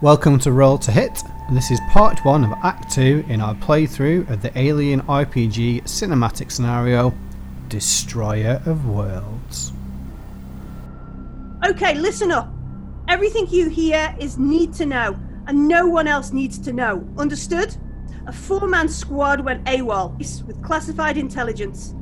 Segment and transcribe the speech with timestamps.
[0.00, 1.24] Welcome to Roll to Hit.
[1.50, 6.52] This is part one of Act 2 in our playthrough of the Alien RPG cinematic
[6.52, 7.12] scenario
[7.66, 9.72] Destroyer of Worlds.
[11.66, 12.48] Okay, listen up.
[13.08, 17.04] Everything you hear is need to know, and no one else needs to know.
[17.18, 17.76] Understood?
[18.28, 21.96] A four man squad went AWOL with classified intelligence.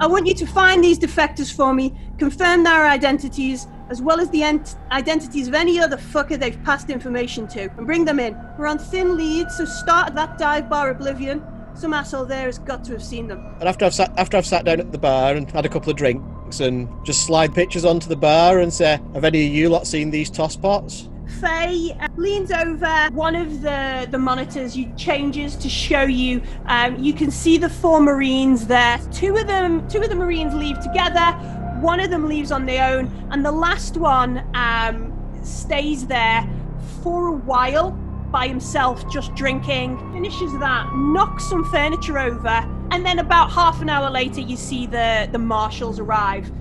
[0.00, 4.30] I want you to find these defectors for me, confirm their identities, as well as
[4.30, 8.36] the ent- identities of any other fucker they've passed information to, and bring them in.
[8.58, 11.44] We're on thin leads, so start at that dive bar Oblivion.
[11.74, 13.54] Some asshole there has got to have seen them.
[13.60, 15.90] And after I've sat after I've sat down at the bar and had a couple
[15.90, 19.68] of drinks and just slide pictures onto the bar and say, "Have any of you
[19.68, 21.08] lot seen these toss pots?"
[21.40, 24.76] Faye uh, leans over one of the, the monitors.
[24.76, 26.42] You changes to show you.
[26.66, 28.98] Um, you can see the four Marines there.
[29.12, 31.60] Two of them, two of the Marines leave together.
[31.82, 36.48] One of them leaves on their own, and the last one um, stays there
[37.02, 37.90] for a while
[38.30, 39.98] by himself, just drinking.
[40.12, 44.86] Finishes that, knocks some furniture over, and then about half an hour later, you see
[44.86, 46.52] the the marshals arrive.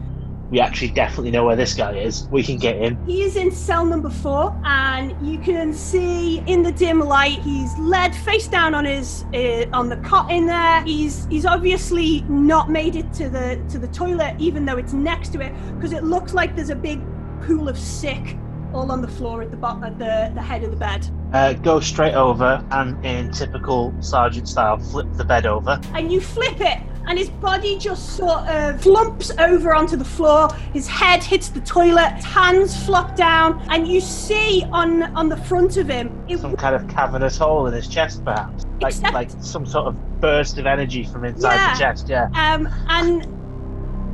[0.52, 2.28] We actually definitely know where this guy is.
[2.28, 2.98] We can get him.
[3.06, 7.76] He is in cell number four, and you can see in the dim light he's
[7.80, 10.84] led face down on his uh, on the cot in there.
[10.84, 15.30] He's he's obviously not made it to the to the toilet, even though it's next
[15.30, 17.00] to it, because it looks like there's a big
[17.42, 18.38] pool of sick
[18.74, 21.10] all on the floor at the bottom at the the head of the bed.
[21.34, 25.80] Uh, go straight over and, in typical sergeant style, flip the bed over.
[25.94, 30.52] And you flip it, and his body just sort of flumps over onto the floor.
[30.74, 35.38] His head hits the toilet, his hands flop down, and you see on on the
[35.38, 36.12] front of him.
[36.28, 38.66] It, Some kind of cavernous hole in his chest, perhaps.
[38.82, 41.74] Like, Except- like some sort of burst of energy from inside Yeah.
[41.74, 42.30] the chest, yeah.
[42.36, 43.28] um, and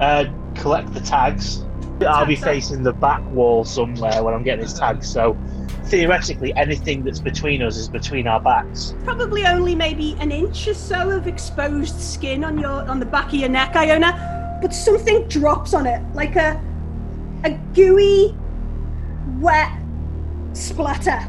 [0.02, 1.64] Uh, collect the tags.
[2.06, 5.38] I'll be facing the back wall somewhere when I'm getting his tags, so
[5.86, 8.94] theoretically anything that's between us is between our backs.
[9.04, 13.28] probably only maybe an inch or so of exposed skin on your on the back
[13.28, 14.60] of your neck, Iona.
[14.62, 16.62] But something drops on it, like a
[17.44, 18.36] a gooey,
[19.40, 19.72] wet
[20.54, 21.20] splatter.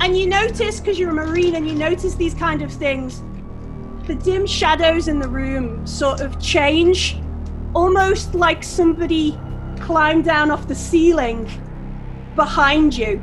[0.00, 3.22] And you notice, because you're a marine, and you notice these kind of things,
[4.06, 7.18] the dim shadows in the room sort of change,
[7.74, 9.38] almost like somebody
[9.78, 11.48] climbed down off the ceiling
[12.36, 13.20] behind you.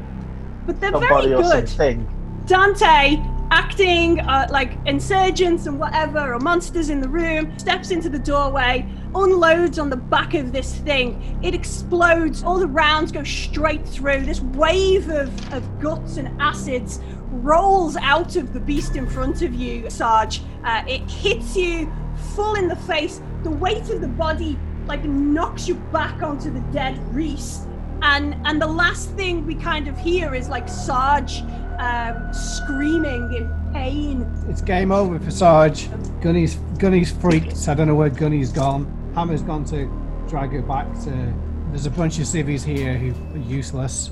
[0.66, 1.70] But they're Somebody very good.
[1.70, 2.44] something.
[2.46, 3.18] Dante,
[3.52, 8.86] acting uh, like insurgents and whatever, or monsters in the room, steps into the doorway,
[9.14, 11.40] unloads on the back of this thing.
[11.42, 12.44] It explodes.
[12.44, 14.26] All the rounds go straight through.
[14.26, 17.00] This wave of, of guts and acids
[17.32, 20.42] rolls out of the beast in front of you, Sarge.
[20.64, 21.92] Uh, it hits you
[22.36, 23.22] full in the face.
[23.44, 27.66] The weight of the body like knocks you back onto the dead Reese
[28.02, 31.42] and and the last thing we kind of hear is like Sarge
[31.80, 34.32] um, screaming in pain.
[34.48, 35.90] It's game over for Sarge.
[36.22, 37.68] Gunny's Gunny's freaked.
[37.68, 38.86] I don't know where Gunny's gone.
[39.16, 39.86] Hammer's gone to
[40.28, 41.34] drag her back to.
[41.70, 44.12] There's a bunch of civvies here who are useless.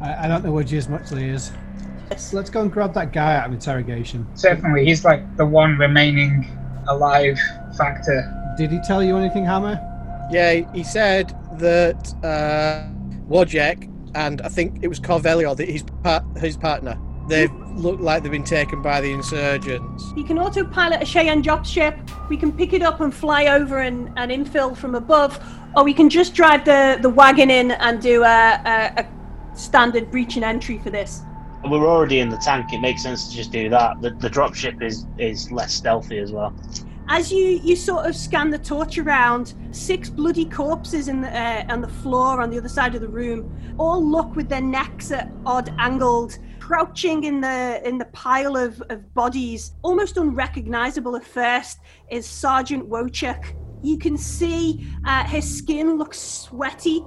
[0.00, 1.52] I, I don't know where Jizz Muxley is.
[2.32, 4.26] Let's go and grab that guy out of interrogation.
[4.34, 6.48] Certainly, he's like the one remaining
[6.88, 7.38] alive
[7.76, 8.32] factor.
[8.56, 9.95] Did he tell you anything, Hammer?
[10.30, 11.28] Yeah, he said
[11.58, 12.88] that uh,
[13.28, 16.98] Wojek and I think it was Corvelio, that his par- his partner.
[17.28, 20.12] They look like they've been taken by the insurgents.
[20.16, 21.98] You can autopilot a Cheyenne drop ship.
[22.30, 25.38] We can pick it up and fly over and, and infill from above,
[25.76, 29.06] or we can just drive the, the wagon in and do a, a, a
[29.56, 31.22] standard breach and entry for this.
[31.68, 32.72] We're already in the tank.
[32.72, 34.00] It makes sense to just do that.
[34.00, 36.54] The, the dropship is is less stealthy as well.
[37.08, 41.64] As you, you sort of scan the torch around, six bloody corpses in the, uh,
[41.68, 45.12] on the floor on the other side of the room all look with their necks
[45.12, 51.24] at odd angles, crouching in the in the pile of, of bodies, almost unrecognizable at
[51.24, 51.78] first,
[52.10, 53.54] is Sergeant Wojciech.
[53.82, 57.04] You can see uh, his skin looks sweaty,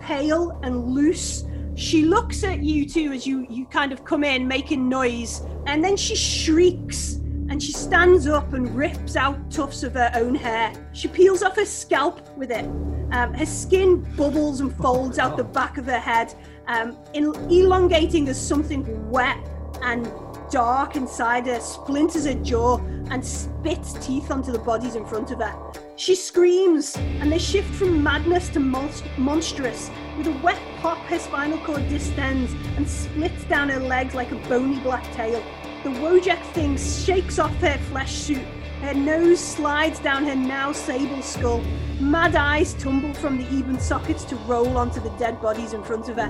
[0.00, 1.44] pale, and loose.
[1.74, 5.84] She looks at you two as you, you kind of come in making noise, and
[5.84, 10.72] then she shrieks and she stands up and rips out tufts of her own hair.
[10.92, 12.64] She peels off her scalp with it.
[13.12, 16.34] Um, her skin bubbles and folds out the back of her head,
[16.66, 19.36] um, in- elongating as something wet
[19.82, 20.10] and
[20.50, 22.78] dark inside her, splinters her jaw,
[23.10, 25.54] and spits teeth onto the bodies in front of her.
[25.96, 29.90] She screams, and they shift from madness to monst- monstrous.
[30.16, 34.36] With a wet pop, her spinal cord distends and splits down her legs like a
[34.48, 35.42] bony black tail.
[35.84, 38.44] The Wojak thing shakes off her flesh suit.
[38.82, 41.60] Her nose slides down her now sable skull.
[42.00, 46.08] Mad eyes tumble from the even sockets to roll onto the dead bodies in front
[46.08, 46.28] of her.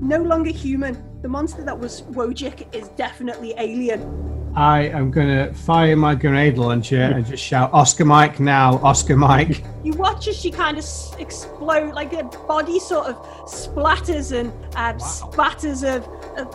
[0.00, 4.26] No longer human, the monster that was Wojcik is definitely alien.
[4.56, 9.62] I am gonna fire my grenade launcher and just shout, "Oscar Mike now, Oscar Mike!"
[9.84, 14.52] You watch as she kind of s- explode, like her body sort of splatters and
[14.74, 16.48] um, spatters of, of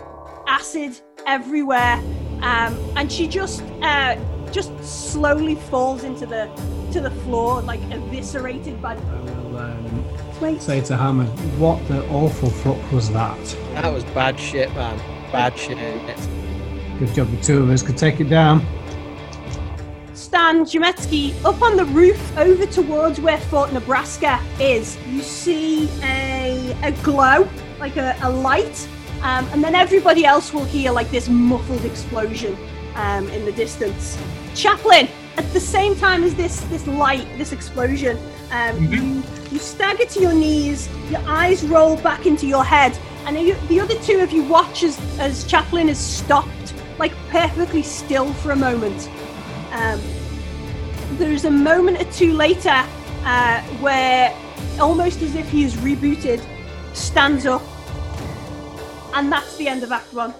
[0.47, 1.95] acid everywhere,
[2.42, 4.15] um, and she just uh,
[4.51, 6.45] just slowly falls into the
[6.94, 8.95] to the floor, like eviscerated by.
[8.95, 10.06] I will um,
[10.42, 11.25] Wait, say to Hammer,
[11.57, 14.97] "What the awful fuck was that?" That was bad shit, man.
[15.31, 15.77] Bad shit.
[17.00, 18.65] Good job, the two of us could take it down.
[20.13, 24.97] Stan Jemetsky up on the roof over towards where Fort Nebraska is.
[25.07, 27.47] You see a, a glow,
[27.80, 28.88] like a, a light,
[29.25, 32.56] um, and then everybody else will hear like this muffled explosion
[32.94, 34.18] um, in the distance.
[34.54, 35.07] Chaplain,
[35.38, 38.19] at the same time as this this light, this explosion,
[38.51, 43.36] um, you, you stagger to your knees, your eyes roll back into your head, and
[43.39, 48.31] you, the other two of you watch as, as Chaplain is stopped, like perfectly still
[48.36, 49.10] for a moment.
[49.71, 50.00] Um,
[51.18, 52.86] there's a moment or two later
[53.24, 54.36] uh, where,
[54.80, 56.45] almost as if he is rebooted,
[56.94, 57.63] stands up,
[59.15, 60.33] and that's the end of Act One.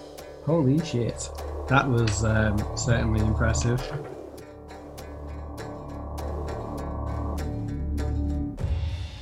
[0.44, 1.28] Holy shit!
[1.68, 3.82] That was um, certainly impressive.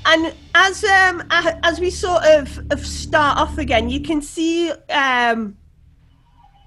[0.07, 5.57] And as um as we sort of, of start off again, you can see um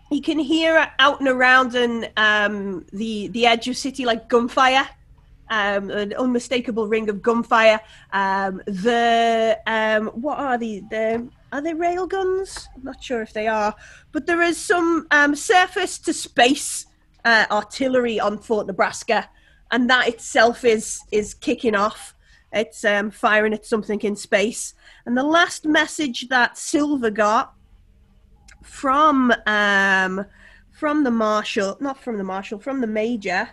[0.10, 4.88] you can hear out and around and um the the edge of city like gunfire.
[5.50, 7.80] Um, an unmistakable ring of gunfire.
[8.12, 12.70] Um, the um, what are the the are they rail guns?
[12.76, 13.74] I'm not sure if they are,
[14.12, 16.86] but there is some um, surface to space
[17.26, 19.28] uh, artillery on Fort Nebraska,
[19.72, 22.14] and that itself is is kicking off.
[22.54, 24.76] It's um, firing at something in space.
[25.08, 27.56] And the last message that Silver got
[28.62, 30.26] from um,
[30.72, 33.50] from the marshal, not from the marshal, from the major.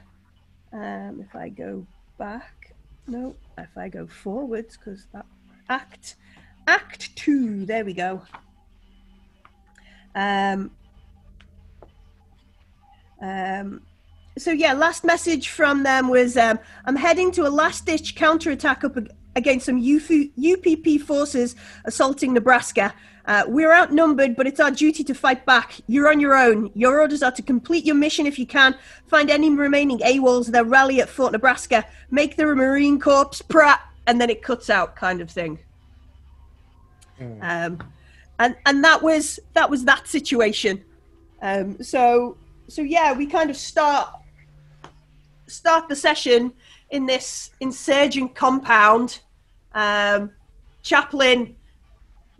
[0.74, 1.86] Um, if I go
[2.18, 2.74] back,
[3.06, 5.24] no, if I go forwards, because that
[5.70, 6.16] act,
[6.66, 7.66] act two.
[7.66, 8.22] There we go.
[10.14, 10.70] Um,
[13.20, 13.82] um,
[14.36, 18.96] so yeah, last message from them was um, I'm heading to a last-ditch counterattack up
[19.36, 22.94] against some UPP forces assaulting Nebraska.
[23.26, 25.80] Uh, we're outnumbered, but it's our duty to fight back.
[25.86, 26.70] You're on your own.
[26.74, 28.76] Your orders are to complete your mission if you can.
[29.06, 31.86] Find any remaining AWOLs, then rally at Fort Nebraska.
[32.10, 35.58] Make the Marine Corps prat, and then it cuts out, kind of thing.
[37.40, 37.78] Um,
[38.38, 40.84] and and that was that was that situation.
[41.42, 42.36] Um, so
[42.68, 44.08] so yeah, we kind of start
[45.46, 46.52] start the session
[46.90, 49.20] in this insurgent compound.
[49.72, 50.30] Um,
[50.82, 51.56] Chaplain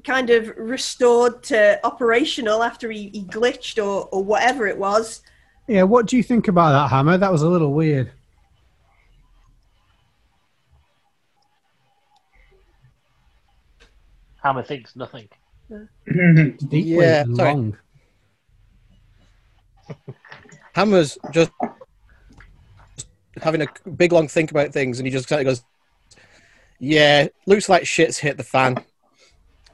[0.05, 5.23] kind of restored to operational after he, he glitched or, or whatever it was.
[5.67, 7.17] Yeah, what do you think about that, Hammer?
[7.17, 8.13] That was a little weird.
[14.45, 15.29] Hammer thinks nothing.
[16.07, 17.77] Deeply Yeah, long.
[20.75, 21.51] Hammer's just
[23.41, 25.65] having a big long think about things, and he just kind of goes,
[26.79, 28.77] "Yeah, looks like shit's hit the fan."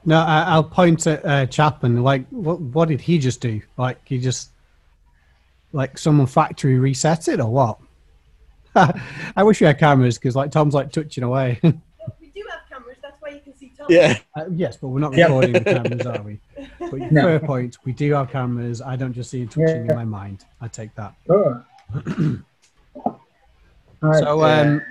[0.05, 2.01] No, I, I'll point at uh, Chapman.
[2.03, 2.61] Like, what?
[2.61, 3.61] What did he just do?
[3.77, 4.51] Like, he just
[5.73, 7.79] like someone factory reset it or what?
[8.75, 11.59] I wish we had cameras because like Tom's like touching away.
[12.19, 13.69] We do have cameras, that's why you can see Tom.
[13.89, 15.25] Yeah, Uh, yes, but we're not Yeah.
[15.25, 16.39] recording the cameras, are we?
[16.79, 17.23] But No.
[17.23, 17.77] fair point.
[17.85, 18.81] We do have cameras.
[18.81, 19.91] I don't just see it twitching Yeah.
[19.91, 20.45] in my mind.
[20.61, 21.13] I take that.
[21.29, 21.63] Oh.
[21.95, 22.03] Right,
[24.19, 24.81] So, um,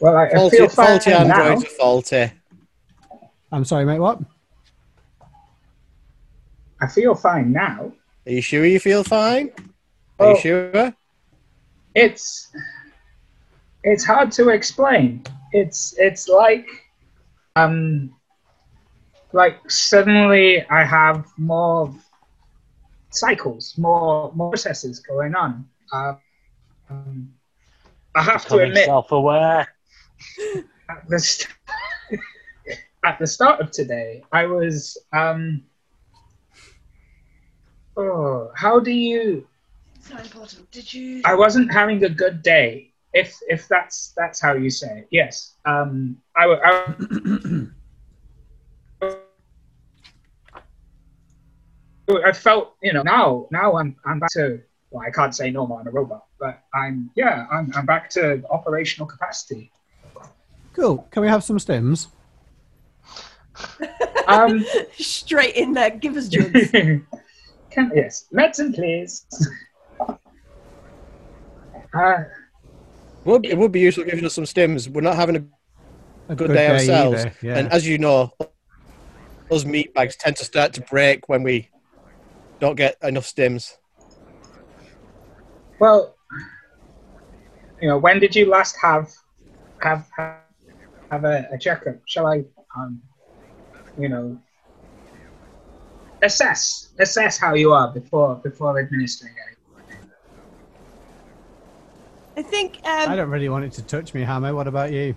[0.00, 1.48] well, I, I faulty, feel fine faulty now.
[1.50, 2.30] are faulty.
[3.52, 3.98] I'm sorry, mate.
[3.98, 4.20] What?
[6.80, 7.92] I feel fine now.
[8.26, 9.50] Are you sure you feel fine?
[10.18, 10.94] Are you sure?
[11.94, 12.48] It's
[13.84, 15.22] it's hard to explain.
[15.52, 16.66] It's it's like
[17.56, 18.14] um
[19.32, 21.94] like suddenly I have more
[23.10, 25.68] cycles, more more processes going on.
[26.82, 27.30] Um,
[28.14, 29.68] I have to Becoming admit, self-aware.
[30.90, 31.54] at the, st-
[33.04, 35.64] at the start of today, I was um
[37.96, 39.46] oh how do you
[39.96, 40.70] It's not important.
[40.70, 41.22] Did you?
[41.24, 42.95] I wasn't having a good day.
[43.16, 45.54] If if that's that's how you say it, yes.
[45.64, 46.76] Um, I, w- I
[52.28, 55.78] I felt you know now now I'm I'm back to well I can't say normal
[55.78, 59.72] I'm a robot but I'm yeah I'm I'm back to operational capacity.
[60.74, 61.08] Cool.
[61.10, 62.08] Can we have some stims?
[64.28, 64.66] Um,
[64.98, 65.88] Straight in there.
[65.90, 66.70] Give us drugs.
[67.70, 69.24] can, yes, medicine, please.
[71.94, 72.24] Uh,
[73.26, 74.88] Would, it would be useful giving us some stims.
[74.88, 77.26] We're not having a A good, day, ourselves.
[77.42, 77.58] yeah.
[77.58, 78.32] And as you know,
[79.50, 81.68] those meat bags tend to start to break when we
[82.60, 83.76] don't get enough stims.
[85.80, 86.14] well,
[87.82, 89.10] you know, when did you last have
[89.82, 90.36] have have,
[91.10, 91.96] have a, a checkup?
[92.06, 92.44] Shall I,
[92.76, 93.02] um,
[93.98, 94.38] you know,
[96.22, 99.55] assess assess how you are before before administering it?
[102.36, 102.76] I think.
[102.84, 104.54] Um, I don't really want it to touch me, Hammer.
[104.54, 105.14] What about you?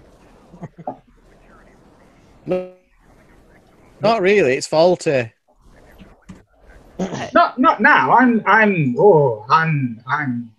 [2.46, 2.72] No,
[4.02, 4.54] not really.
[4.56, 5.32] It's faulty.
[7.34, 8.12] Not not now.
[8.14, 10.52] I'm I'm oh I'm I'm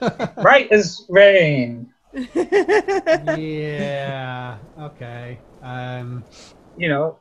[0.38, 1.92] right as rain.
[3.36, 4.58] yeah.
[4.78, 5.38] Okay.
[5.62, 6.24] Um,
[6.76, 7.18] You know,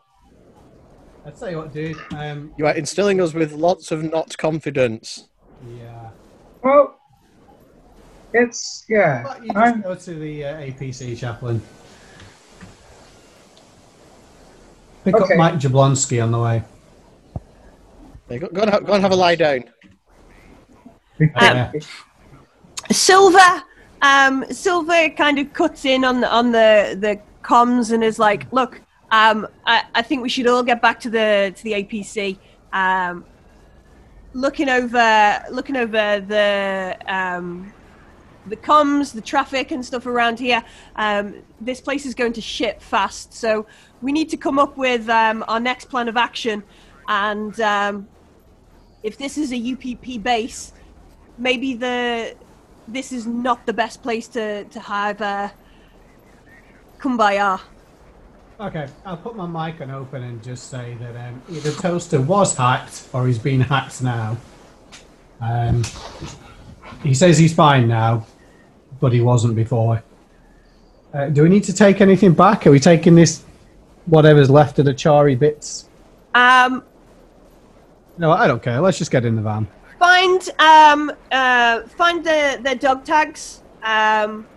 [1.25, 1.97] I'll tell you what, dude.
[2.13, 5.29] Um, You are instilling us with lots of not confidence.
[5.77, 5.92] yeah.
[6.63, 6.99] Well,
[8.33, 9.23] it's yeah.
[9.23, 11.61] But you just I'm, go to the uh, APC chaplain.
[15.03, 15.33] Pick Okay.
[15.33, 16.63] up Mike Jablonski on the way.
[18.29, 19.65] Yeah, Go, go, and have, go and have a lie down.
[21.19, 21.71] Yeah.
[22.91, 23.63] Silver,
[24.01, 28.51] um, Silver kind of cuts in on the, on the the comms and is like,
[28.51, 32.37] "Look, um, I, I think we should all get back to the to the APC."
[32.71, 33.25] Um,
[34.33, 37.73] looking over looking over the um,
[38.47, 40.63] the comms, the traffic and stuff around here.
[40.95, 43.65] Um, this place is going to ship fast, so
[44.01, 46.63] we need to come up with um, our next plan of action.
[47.07, 48.07] And um,
[49.01, 50.73] if this is a UPP base,
[51.37, 52.35] maybe the
[52.87, 55.49] this is not the best place to to have uh,
[56.99, 57.59] kumbaya.
[58.63, 62.55] Okay, I'll put my mic on open and just say that um, either Toaster was
[62.55, 64.37] hacked or he's been hacked now.
[65.41, 65.83] Um,
[67.03, 68.25] he says he's fine now,
[69.01, 70.01] but he wasn't before.
[71.13, 72.65] Uh, do we need to take anything back?
[72.65, 73.43] Are we taking this,
[74.05, 75.89] whatever's left of the Chari bits?
[76.33, 76.85] Um,
[78.17, 78.79] No, I don't care.
[78.79, 79.67] Let's just get in the van.
[79.99, 83.61] find um uh find the the dog tags.
[83.83, 84.47] Um,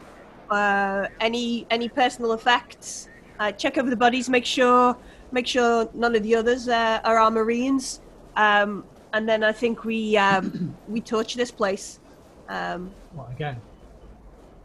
[0.49, 3.09] uh, any any personal effects.
[3.39, 4.29] Uh, check over the bodies.
[4.29, 4.97] Make sure
[5.33, 8.01] make sure none of the others uh, are our marines.
[8.37, 12.01] Um, and then I think we um, we torch this place.
[12.49, 13.61] Um, What again?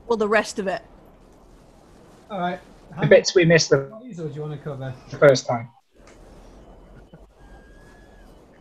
[0.07, 0.81] well, the rest of it.
[2.29, 2.59] All right.
[2.95, 4.93] How the bits we missed the bodies or do you want to cover?
[5.17, 5.69] first time.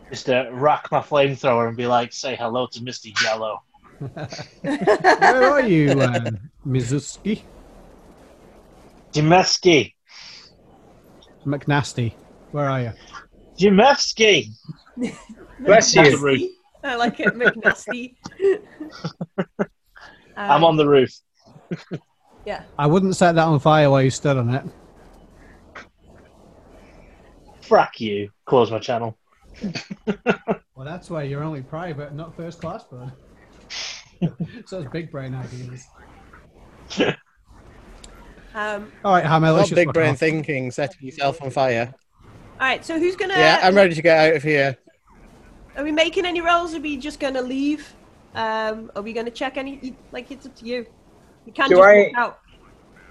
[0.09, 3.61] Just uh, rack my flamethrower and be like, say hello to Mister Yellow."
[4.61, 7.43] Where are you, um, Mizuski?
[9.13, 9.93] Jimevsky!
[11.45, 12.13] McNasty?
[12.51, 12.91] Where are you?
[13.57, 14.49] Jimevsky!
[15.59, 16.17] Bless you.
[16.17, 16.41] roof.
[16.83, 18.15] I like it, McNasty.
[20.37, 21.11] I'm Um, on the roof.
[22.45, 22.63] Yeah.
[22.77, 24.63] I wouldn't set that on fire while you stood on it.
[27.61, 28.31] Frack you.
[28.45, 29.17] Close my channel.
[30.73, 33.11] Well, that's why you're only private, not first class, bud.
[34.65, 35.85] so it's big brain ideas.
[38.53, 40.17] Um, All right, Hammer, let's Not just big brain off.
[40.19, 41.93] thinking, setting yourself on fire.
[42.23, 42.29] all
[42.59, 42.83] right.
[42.83, 43.35] So who's gonna?
[43.37, 44.77] Yeah, I'm ready to get out of here.
[45.77, 46.73] Are we making any rolls?
[46.73, 47.93] Or are we just gonna leave?
[48.35, 49.95] Um, are we gonna check any?
[50.11, 50.85] Like it's up to you.
[51.45, 52.39] You can't Do just I- walk out.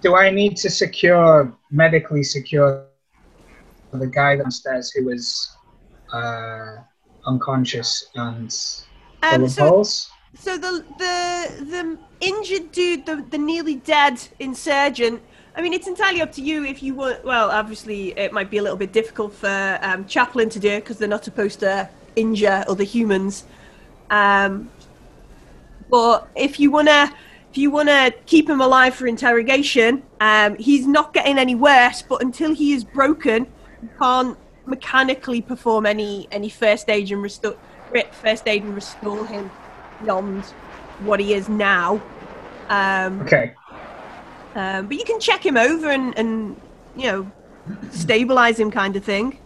[0.02, 2.87] Do I need to secure medically secure
[3.92, 5.50] the guy downstairs who was
[6.12, 6.76] uh,
[7.26, 10.11] unconscious and full Um, so, holes?
[10.35, 15.20] so the the the injured dude, the the nearly dead insurgent.
[15.54, 17.25] I mean, it's entirely up to you if you want.
[17.25, 20.99] Well, obviously, it might be a little bit difficult for um, chaplain to do because
[20.99, 23.45] they're not supposed to injure other humans.
[24.11, 24.71] Um,
[25.90, 27.12] but if you wanna,
[27.50, 32.02] if you wanna keep him alive for interrogation, um, he's not getting any worse.
[32.02, 33.47] But until he is broken,
[33.83, 37.57] you can't mechanically perform any any first aid and restore
[38.12, 39.50] first aid and restore him
[40.00, 40.45] beyond
[41.00, 42.00] what he is now.
[42.69, 43.54] Um, Okay.
[44.54, 46.61] Um, but you can check him over and, and
[46.97, 47.30] you know
[47.90, 49.38] stabilize him, kind of thing.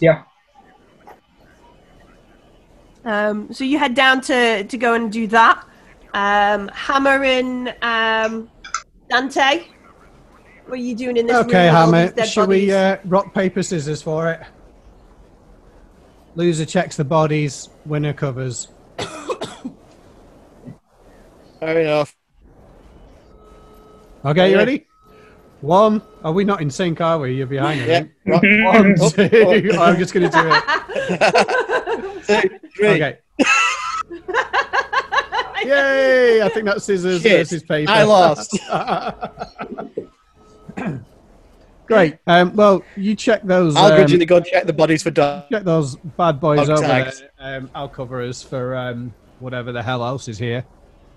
[0.00, 0.24] Yeah.
[3.04, 5.66] Um, so you head down to to go and do that.
[6.14, 8.50] Um, Hammer and um,
[9.10, 9.64] Dante.
[10.66, 11.46] What are you doing in this room?
[11.46, 14.40] Okay, Hammer, these dead should we uh, rock, paper, scissors for it?
[16.36, 18.68] Loser checks the bodies, winner covers.
[21.60, 22.16] Fair enough.
[24.24, 24.86] Okay, you ready?
[25.60, 26.00] One.
[26.22, 27.00] Are we not in sync?
[27.00, 27.34] Are we?
[27.34, 27.86] You're behind me.
[27.88, 28.04] Yeah.
[28.26, 28.64] Right.
[28.64, 29.70] One, Oh, two.
[29.78, 30.62] I'm just going to do it.
[32.26, 32.88] Two, three.
[32.88, 33.18] Okay.
[35.66, 36.40] Yay!
[36.42, 37.90] I think that's scissors Shit, versus paper.
[37.90, 38.58] I lost.
[41.86, 42.16] Great.
[42.26, 43.76] Um, well, you check those.
[43.76, 45.44] I'll um, go check the bodies for dog.
[45.50, 47.20] check those bad boys Dog over tags.
[47.38, 47.58] there.
[47.58, 50.64] Um, I'll cover us for um, whatever the hell else is here.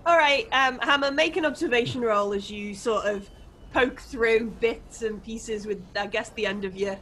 [0.08, 3.28] All right, um, Hammer, make an observation roll as you sort of
[3.74, 6.96] poke through bits and pieces with, I guess, the end of your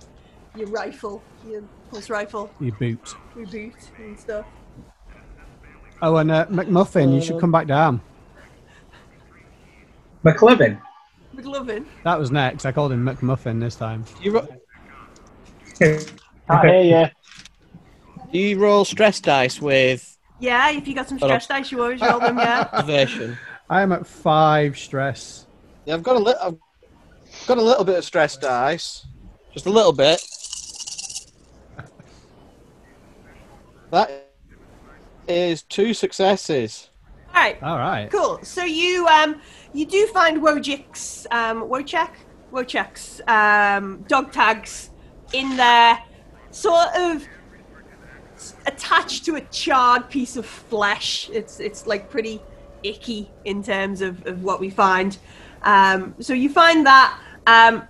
[0.57, 3.15] your rifle, your pulse rifle, Your boot.
[3.37, 4.45] your boot and stuff.
[6.03, 8.01] Oh, and uh, McMuffin, you should come back down.
[10.25, 10.81] McLovin.
[11.37, 11.87] McLovin.
[12.03, 12.67] That was next.
[12.67, 14.05] I called him McMuffin this time.
[14.21, 14.49] You, ro-
[16.49, 18.33] I hear you.
[18.33, 21.40] do you roll stress dice with Yeah, if you got some Hold on.
[21.40, 22.38] stress dice, you always roll them.
[22.38, 22.69] Yeah.
[22.73, 23.38] observation?
[23.69, 25.47] I am at five stress.
[25.87, 26.43] Yeah, I've got a little.
[26.43, 29.07] I've got a little bit of stress dice,
[29.52, 30.21] just a little bit.
[33.90, 34.11] That
[35.28, 36.90] is two successes.
[37.35, 37.62] All right.
[37.62, 38.11] All right.
[38.11, 38.40] Cool.
[38.43, 39.40] So you um
[39.73, 42.11] you do find Wojcik's um Wojciech
[42.52, 44.90] Wojciech's um dog tags
[45.33, 45.99] in there,
[46.50, 47.28] sort of s-
[48.66, 51.30] attached to a charred piece of flesh.
[51.32, 52.40] It's it's like pretty
[52.82, 55.18] icky in terms of, of what we find.
[55.62, 57.18] Um, so you find that.
[57.46, 57.82] Um,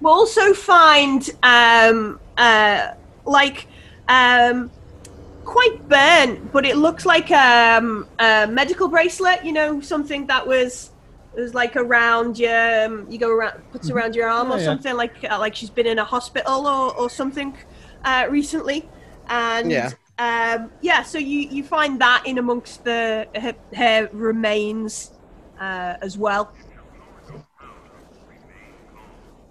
[0.00, 3.66] we also find um uh like
[4.08, 4.70] um
[5.44, 9.44] quite burnt, but it looks like um, a medical bracelet.
[9.44, 10.90] You know, something that was
[11.34, 14.64] was like around your um, you go around puts around your arm Yeah, or yeah.
[14.64, 17.56] something like uh, like she's been in a hospital or, or something
[18.04, 18.88] uh, recently,
[19.28, 19.90] and Yeah.
[20.18, 21.02] um, yeah.
[21.02, 25.10] So you you find that in amongst the her, her remains
[25.60, 26.52] uh, as well.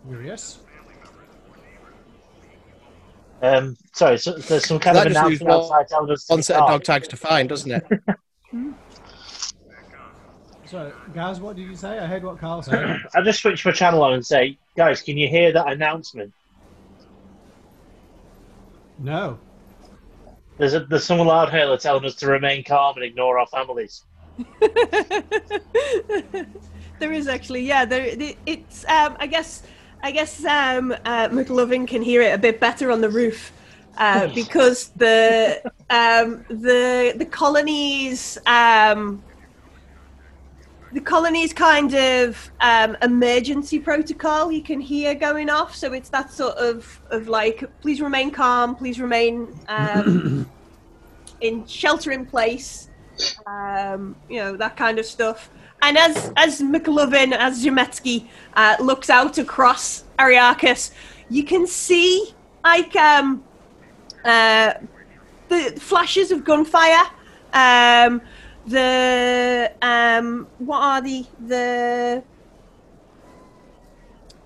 [0.08, 0.60] Curious.
[3.44, 6.44] Um, sorry, so there's some kind That of just announcement one- outside telling us One
[6.44, 7.84] set of dog tags to find, doesn't it?
[10.66, 12.00] So, guys, what did you say?
[12.00, 13.02] I heard what Carl said.
[13.14, 16.32] I just switch my channel on and say, guys, can you hear that announcement?
[18.98, 19.38] no.
[20.58, 24.04] There's a, there's someone loud here telling us to remain calm and ignore our families.
[27.00, 27.86] there is actually, yeah.
[27.86, 28.86] There, it's.
[28.86, 29.64] Um, I guess.
[30.04, 33.52] I guess um, uh, McLovin can hear it a bit better on the roof
[34.00, 35.62] uh, because the
[35.92, 38.38] um, the the colonies.
[38.48, 39.22] Um,
[40.94, 45.76] the colony's kind of um, emergency protocol you can hear going off.
[45.76, 50.50] So it's that sort of of like, please remain calm, please remain um,
[51.42, 52.90] in shelter in place,
[53.46, 55.50] um, you know that kind of stuff.
[55.82, 60.92] And as as McLovin, as Zemetsky uh, looks out across Ariarcus,
[61.30, 63.44] you can see like um,
[64.26, 64.74] uh,
[65.50, 67.04] the flashes of gunfire.
[67.54, 68.22] Um,
[68.68, 72.24] the um, what are the the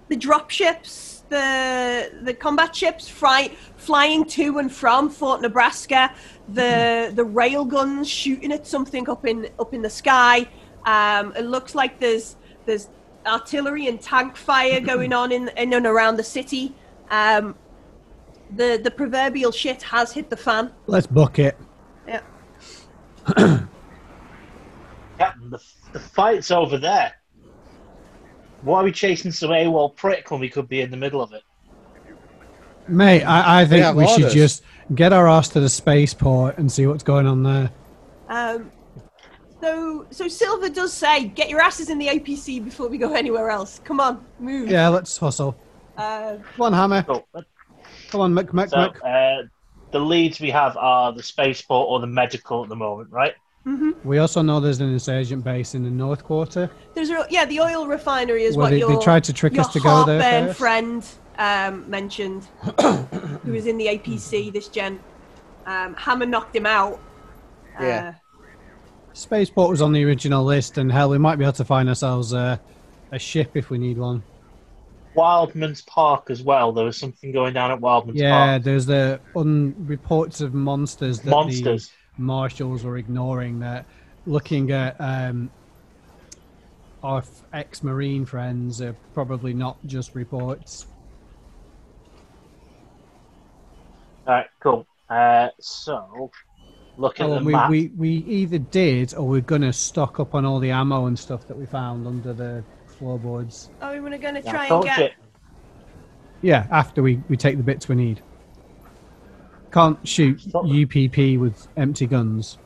[0.07, 6.13] the drop ships, the the combat ships fly, flying to and from Fort Nebraska,
[6.49, 10.47] the the rail guns shooting at something up in up in the sky.
[10.85, 12.89] Um, it looks like there's there's
[13.25, 16.73] artillery and tank fire going on in in and around the city.
[17.09, 17.55] Um,
[18.55, 20.71] the the proverbial shit has hit the fan.
[20.87, 21.57] Let's book it.
[22.07, 22.21] Yeah.
[25.95, 27.13] Captain, the, the fight's over there.
[28.61, 31.33] Why are we chasing some AWOL prick when we could be in the middle of
[31.33, 31.43] it?
[32.87, 36.71] Mate, I, I think have we should just get our ass to the spaceport and
[36.71, 37.71] see what's going on there.
[38.27, 38.71] Um,
[39.61, 43.49] so, so Silver does say, "Get your asses in the APC before we go anywhere
[43.49, 43.81] else.
[43.83, 45.55] Come on, move." Yeah, let's hustle.
[45.97, 47.05] Uh, Come on, Hammer.
[47.07, 47.25] So,
[48.09, 49.41] Come on, Mick, Mick, so Mick.
[49.43, 49.47] uh,
[49.91, 53.33] the leads we have are the spaceport or the medical at the moment, right?
[54.03, 56.69] We also know there's an insurgent base in the North Quarter.
[56.93, 59.53] there's a, yeah, the oil refinery is Well, what they- your they tried to trick
[59.53, 60.59] your us to go there heartburn first.
[60.59, 61.05] friend
[61.39, 62.45] um, mentioned,
[63.43, 64.53] who was in the APC.
[64.53, 64.99] This gen,
[65.65, 66.99] um, Hammer knocked him out.
[67.79, 68.13] Yeah.
[69.13, 72.33] Spaceport was on the original list, and hell, we might be able to find ourselves
[72.33, 72.57] uh,
[73.11, 74.21] a ship if we need one.
[75.15, 76.71] Wildman's Park as well.
[76.73, 78.47] There was something going down at Wildman's Yeah, Park.
[78.47, 81.87] Yeah, there's the un- reports of monsters that Monsters.
[81.87, 83.59] the marshals were ignoring.
[83.59, 83.85] That
[84.25, 85.49] looking at um,
[87.03, 90.87] our f- ex-marine friends are probably not just reports.
[94.27, 94.87] All right, cool.
[95.09, 96.31] Uh, so,
[96.97, 97.69] looking Oh, at and the we, map.
[97.69, 101.47] we we either did or we're gonna stock up on all the ammo and stuff
[101.47, 103.69] that we found under the floorboards.
[103.81, 104.99] Oh, we're going to Yeah, try and get?
[104.99, 105.11] it.
[106.41, 108.21] Yeah, after we, we take the bits we need.
[109.75, 110.63] Can't shoot Stop.
[110.63, 112.57] UPP with empty guns.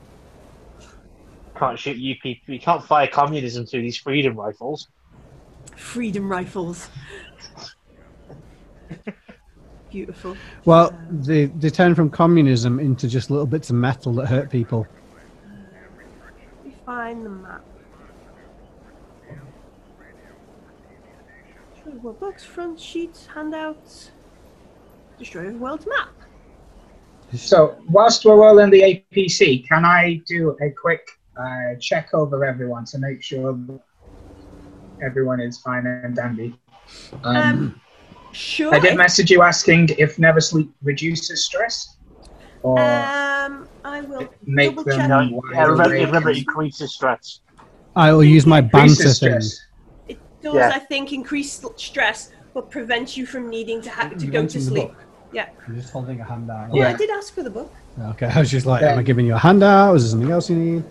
[1.57, 2.37] Can't shoot UP.
[2.47, 4.89] We can't fire communism through these freedom rifles.
[5.75, 6.87] Freedom rifles.
[9.89, 10.37] Beautiful.
[10.65, 14.85] Well, they, they turn from communism into just little bits of metal that hurt people.
[16.63, 17.65] We find the map.
[21.75, 24.11] Show what books, front sheets, handouts.
[25.17, 26.09] Destroy the world's map.
[27.35, 31.01] So, whilst we're all in the APC, can I do a quick
[31.39, 33.57] uh, check over everyone to make sure
[35.01, 36.55] everyone is fine and dandy?
[37.23, 37.81] Um, Um,
[38.31, 38.73] Sure.
[38.73, 41.97] I did message you asking if never sleep reduces stress,
[42.61, 45.09] or Um, I will make double them check.
[45.09, 47.41] No, yeah, remember, remember, it and increases stress.
[47.95, 49.41] I will use my banter increases thing.
[50.07, 50.69] It does, Yeah.
[50.69, 54.89] I think, increase stress, but prevents you from needing to ha- to go to sleep.
[54.89, 55.08] book.
[55.31, 55.49] Yeah.
[55.67, 56.69] I'm just holding a hand out.
[56.69, 57.71] Well, I did ask for the book.
[57.99, 58.93] Okay, I was just like, Yeah.
[58.93, 59.95] am I giving you a handout?
[59.95, 60.83] Is there something else you need?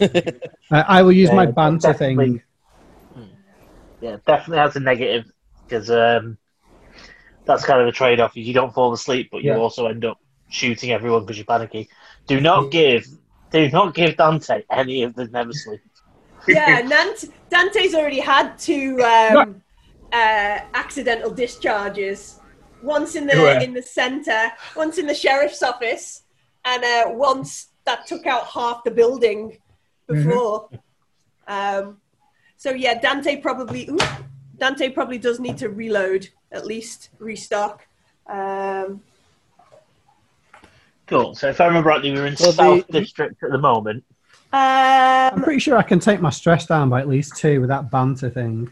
[0.70, 2.42] uh, I will use my banter thing.
[4.00, 5.30] Yeah, definitely has a negative
[5.66, 6.38] because um,
[7.44, 8.36] that's kind of a trade-off.
[8.36, 9.58] You don't fall asleep, but you Yeah.
[9.58, 10.18] also end up
[10.50, 11.88] shooting everyone because you're panicky.
[12.26, 13.06] Do not give,
[13.50, 15.80] do not give Dante any of the never sleep.
[16.46, 19.60] Yeah, Nant- Dante's already had two um,
[20.12, 22.37] uh, accidental discharges.
[22.82, 23.60] Once in the Where?
[23.62, 26.22] in the centre, once in the sheriff's office,
[26.64, 29.58] and uh, once that took out half the building
[30.06, 30.68] before.
[31.48, 31.98] Um,
[32.56, 33.98] so yeah, Dante probably ooh,
[34.58, 37.86] Dante probably does need to reload at least restock.
[38.26, 39.02] Um,
[41.06, 41.34] Cool.
[41.34, 44.04] So if I remember rightly, we're in Well, the- South District at the moment.
[44.52, 47.68] I'm um, pretty sure I can take my stress down by at least two with
[47.70, 48.70] that banter thing.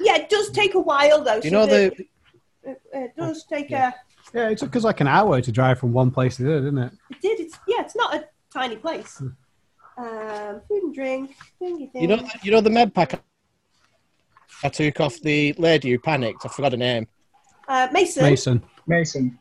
[0.00, 1.36] yeah, it does take a while though.
[1.36, 2.06] You so know the- the
[2.64, 3.94] it, it does take a.
[4.32, 6.64] Yeah, it took us like an hour to drive from one place to the other,
[6.64, 6.92] didn't it?
[7.10, 7.40] It did.
[7.40, 7.82] It's yeah.
[7.82, 9.20] It's not a tiny place.
[9.96, 11.36] Um, food and drink.
[11.60, 12.02] Thingy thing.
[12.02, 13.22] you know the, you know the med pack
[14.62, 16.44] I took off the lady who panicked.
[16.44, 17.06] I forgot her name.
[17.68, 18.62] uh, Mason, Mason.
[18.86, 19.38] Mason.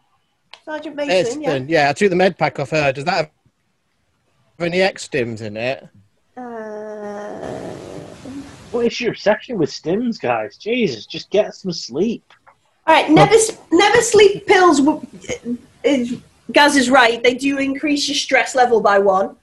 [0.66, 1.42] Sergeant Mason.
[1.42, 1.50] Yeah.
[1.54, 1.70] Mason.
[1.70, 2.92] Yeah, I took the med pack off her.
[2.92, 3.32] Does that have
[4.60, 5.88] any X stims in it?
[6.38, 7.40] Uh,
[8.72, 10.58] What is your obsession with stims, guys?
[10.58, 12.24] Jesus, just get some sleep.
[12.86, 13.10] All right.
[13.10, 14.82] Never s- never sleep pills.
[16.52, 17.22] Gaz is right.
[17.24, 19.36] They do increase your stress level by one,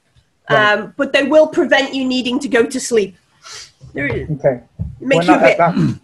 [0.48, 0.72] Right.
[0.72, 3.16] um, but they will prevent you needing to go to sleep.
[3.94, 4.60] There it Okay.
[5.00, 5.58] makes you a bit.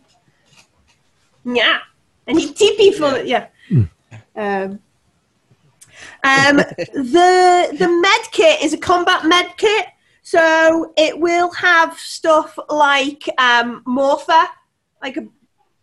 [1.44, 1.78] Yeah.
[2.26, 3.46] And he TP for yeah.
[4.34, 4.80] Um,
[6.24, 6.56] um,
[7.14, 9.86] the the med kit is a combat med kit,
[10.22, 14.46] so it will have stuff like um, morpha,
[15.00, 15.20] like a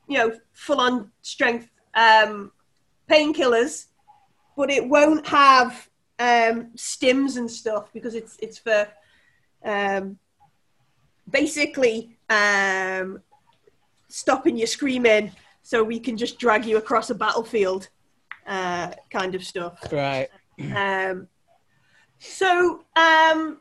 [0.10, 2.52] you know full on strength um,
[3.10, 3.88] painkillers,
[4.56, 8.88] but it won't have um, stims and stuff because it's it's for
[9.64, 10.18] um,
[11.30, 13.22] basically um,
[14.08, 15.32] stopping you screaming
[15.64, 17.90] so we can just drag you across a battlefield
[18.48, 19.80] uh, kind of stuff.
[19.92, 20.30] Right.
[20.76, 21.28] Um,
[22.20, 23.60] so, um,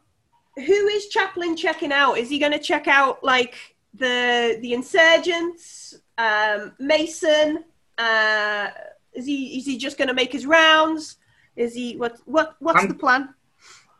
[0.56, 2.18] who is Chaplain checking out?
[2.18, 3.54] Is he going to check out like
[3.94, 7.64] the the insurgents, um, Mason?
[7.98, 8.68] Uh,
[9.12, 11.16] is he is he just going to make his rounds?
[11.56, 13.22] Is he what what what's I'm- the plan?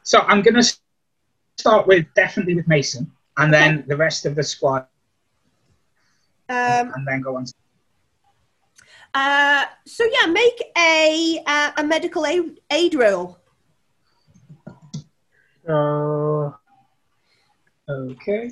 [0.04, 0.64] So I'm gonna
[1.58, 3.04] start with definitely with Mason,
[3.36, 4.86] and then the rest of the squad,
[6.48, 7.44] Um, and then go on.
[9.14, 13.38] Uh, so yeah, make a uh, a medical aid, aid roll.
[15.66, 16.56] so,
[17.88, 18.50] okay.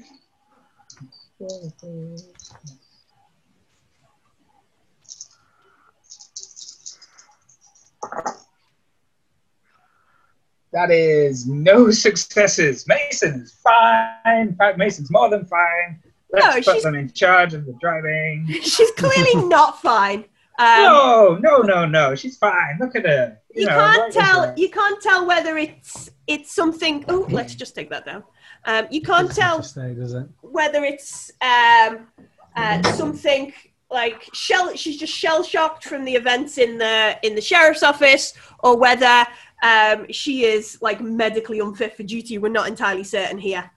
[10.72, 12.86] That is no successes.
[12.86, 14.56] Mason is fine.
[14.76, 16.00] Mason's more than fine.
[16.32, 18.46] Let's No, put she's- them in charge of the driving.
[18.62, 20.24] She's clearly not fine.
[20.60, 22.14] Um, no, no, no, no.
[22.14, 22.76] She's fine.
[22.78, 23.38] Look at her.
[23.54, 24.54] you know, can't right tell well.
[24.56, 28.22] you can't tell whether it's it's something oh let's just take that down
[28.66, 30.26] um, you can't Doesn't tell stay, does it?
[30.42, 32.06] whether it's um,
[32.54, 33.52] uh, something
[33.90, 38.34] like shell she's just shell shocked from the events in the in the sheriff's office
[38.60, 39.26] or whether
[39.62, 43.70] um, she is like medically unfit for duty we're not entirely certain here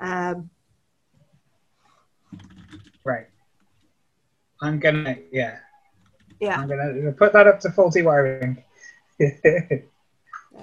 [0.00, 0.50] um,
[3.08, 3.26] Right.
[4.60, 5.60] I'm gonna, yeah.
[6.40, 8.62] yeah I'm gonna put that up to faulty wiring.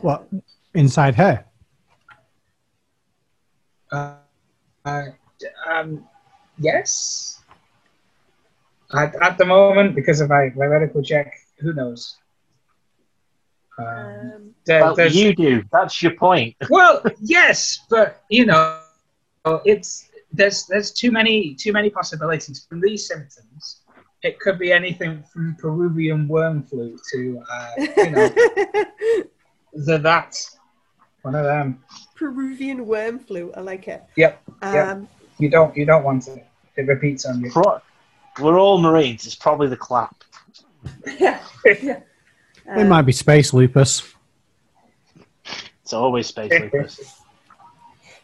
[0.01, 0.27] What?
[0.73, 1.45] Inside her?
[3.91, 4.15] uh,
[4.83, 5.03] uh,
[5.67, 6.05] um,
[6.59, 7.41] yes.
[8.97, 12.17] At, at the moment, because of my, my medical check, who knows?
[13.77, 15.63] Um, Um, there- Well, you do.
[15.71, 16.55] That's your point.
[16.69, 18.79] well, yes, but you know,
[19.65, 23.81] it's there's there's too many too many possibilities from these symptoms.
[24.23, 28.29] It could be anything from Peruvian worm flu to uh, you know
[29.87, 30.31] the that
[31.21, 31.83] one of them.
[32.15, 33.51] Peruvian worm flu.
[33.57, 34.03] I like it.
[34.15, 35.07] Yep, Um, Yep.
[35.39, 36.45] you don't you don't want it.
[36.77, 37.51] It repeats on you.
[37.51, 37.81] Pro-
[38.39, 39.25] We're all Marines.
[39.25, 40.23] It's probably the clap.
[41.19, 41.39] yeah.
[41.63, 42.03] it
[42.67, 44.13] Um, might be space lupus.
[45.83, 47.21] It's always space lupus.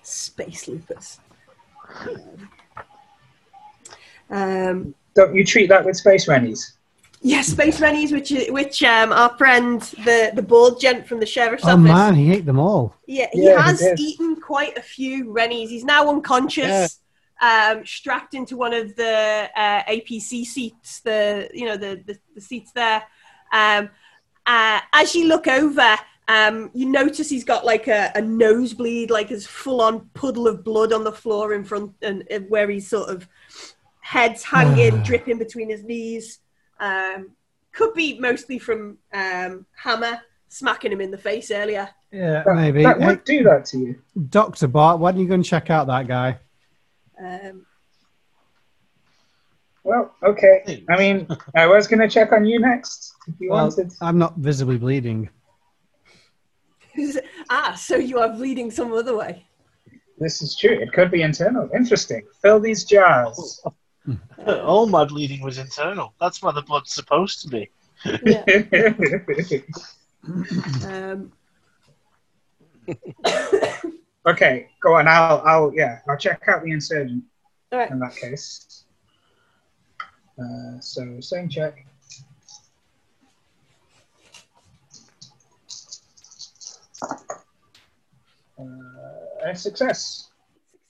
[0.03, 1.19] Space lupus.
[4.29, 6.77] Um, Don't you treat that with space rennies?
[7.23, 11.63] yeah, space rennies, which which um, our friend the the bald gent from the sheriff's
[11.65, 11.77] Oh office.
[11.79, 12.95] Oh man, he ate them all.
[13.05, 13.99] Yeah, he Yeah, has did.
[13.99, 15.69] eaten quite a few rennies.
[15.69, 16.99] He's now unconscious,
[17.41, 21.01] um, strapped into one of the uh, APC seats.
[21.01, 23.03] The you know the the, the seats there.
[23.51, 23.89] Um,
[24.45, 25.95] uh, as you look over,
[26.27, 30.63] um, you notice he's got like a, a nosebleed, like his full on puddle of
[30.63, 33.27] blood on the floor in front, and, and where he's sort of
[34.01, 36.39] heads hanging, dripping between his knees.
[36.79, 37.31] Um,
[37.73, 41.89] could be mostly from um, Hammer smacking him in the face earlier.
[42.11, 42.83] Yeah, That, maybe.
[42.83, 44.01] that Hey, would do that to you.
[44.29, 46.39] Doctor Bart, why don't you go and check out that guy?
[47.21, 47.65] Um,
[49.83, 50.83] Well, okay.
[50.89, 53.91] I mean, I was going to check on you next if you Well, wanted.
[54.01, 55.29] I'm not visibly bleeding.
[57.49, 59.45] ah, so you are bleeding some other way.
[60.19, 60.77] This is true.
[60.79, 61.69] It could be internal.
[61.75, 62.21] Interesting.
[62.41, 63.61] Fill these jars.
[64.45, 66.13] All my bleeding was internal.
[66.19, 67.69] That's where the blood's supposed to be.
[68.23, 68.43] Yeah.
[70.85, 71.31] Um,
[74.25, 75.07] okay, go on.
[75.07, 77.23] I'll, I'll, yeah, I'll check out the insurgent
[77.71, 77.91] all right.
[77.91, 78.85] in that case.
[80.39, 81.85] Uh, so, same check.
[88.59, 88.63] Uh,
[89.49, 90.29] a success.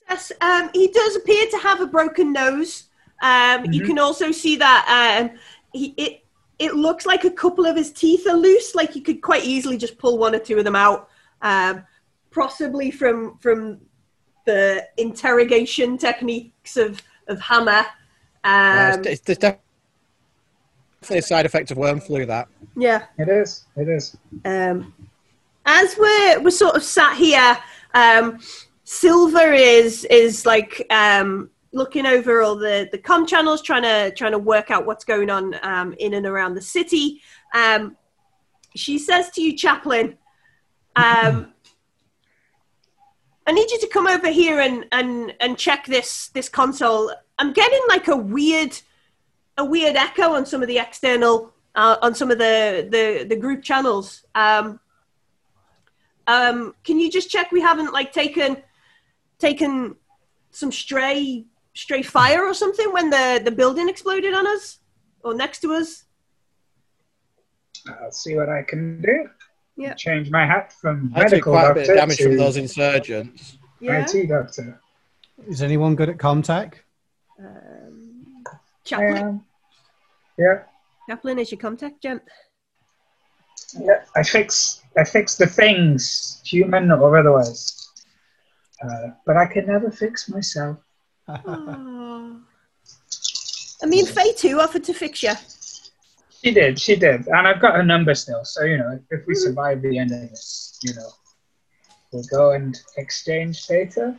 [0.10, 2.86] Yes, um, he does appear to have a broken nose.
[3.22, 3.86] Um, You Mhm.
[3.86, 4.86] can also see that
[5.32, 5.38] um,
[5.74, 6.18] he, it
[6.60, 8.76] it looks like a couple of his teeth are loose.
[8.76, 11.10] Like you could quite easily just pull one or two of them out,
[11.42, 11.84] um,
[12.32, 13.80] possibly from from
[14.46, 17.86] the interrogation techniques of of Hammer.
[18.44, 22.26] Uh, Um, it's, it's, there's definitely a side effect of worm flu.
[22.26, 23.06] That yeah.
[23.18, 23.66] It is.
[23.76, 24.18] It is.
[24.46, 24.94] um,
[25.66, 27.58] as we're we're sort of sat here,
[27.94, 28.40] um,
[28.84, 34.32] Silver is is like um, looking over all the the com channels, trying to trying
[34.32, 37.22] to work out what's going on um, in and around the city.
[37.54, 37.96] Um,
[38.76, 40.18] she says to you, Chaplain,
[40.96, 41.54] um,
[43.52, 47.12] I need you to come over here and and and check this this console.
[47.38, 48.80] I'm getting like a weird
[49.58, 53.36] a weird echo on some of the external uh, on some of the the, the
[53.36, 54.24] group channels.
[54.36, 54.80] Um,
[56.28, 58.56] um, can you just check we haven't like taken
[59.38, 59.98] taken
[60.52, 64.80] some stray stray fire or something when the the building exploded on us
[65.26, 66.06] or next to us?
[68.02, 69.28] I'll see what I can do.
[69.82, 69.96] Yeah.
[69.96, 72.58] Change my hat from I took medical quite a bit of damage to from those
[72.58, 73.58] insurgents.
[73.80, 74.06] Yeah.
[74.08, 74.80] IT doctor.
[75.48, 76.84] Is anyone good at contact?
[77.40, 78.44] Um,
[78.86, 79.46] Chaplain, am.
[80.38, 80.64] Yeah.
[81.10, 82.22] Chaplain is your contact, gent.
[83.80, 87.90] Yeah, I fix I fix the things, human or otherwise.
[88.84, 90.78] Uh, but I can never fix myself.
[91.28, 92.36] Aw.
[93.84, 95.34] I mean, Faye too offered to fix you.
[96.44, 98.44] She did, she did, and I've got her number still.
[98.44, 101.10] So you know, if we survive the end of this, you know,
[102.12, 104.18] we'll go and exchange data.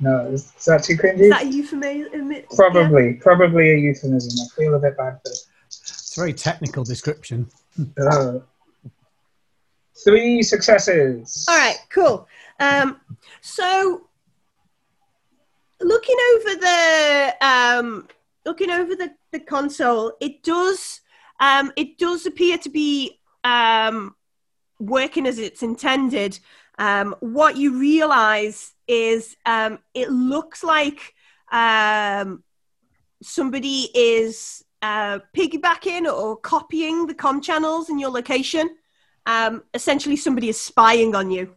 [0.00, 1.20] No, is, is that too cringy?
[1.20, 2.42] Is that a euphemism?
[2.56, 4.44] probably, probably a euphemism.
[4.44, 5.38] I feel a bit bad for it.
[5.66, 7.48] It's a very technical description.
[8.00, 8.38] Uh,
[10.04, 11.44] three successes.
[11.48, 12.26] All right, cool.
[12.58, 13.00] Um,
[13.40, 14.08] so
[15.80, 18.08] looking over the um,
[18.46, 21.00] looking over the, the console, it does
[21.40, 24.14] um, it does appear to be um,
[24.78, 26.38] working as it's intended.
[26.78, 31.14] Um, what you realize is um, it looks like
[31.52, 32.42] um,
[33.22, 38.68] somebody is uh, piggybacking or copying the com channels in your location.
[39.26, 41.54] Um, essentially, somebody is spying on you.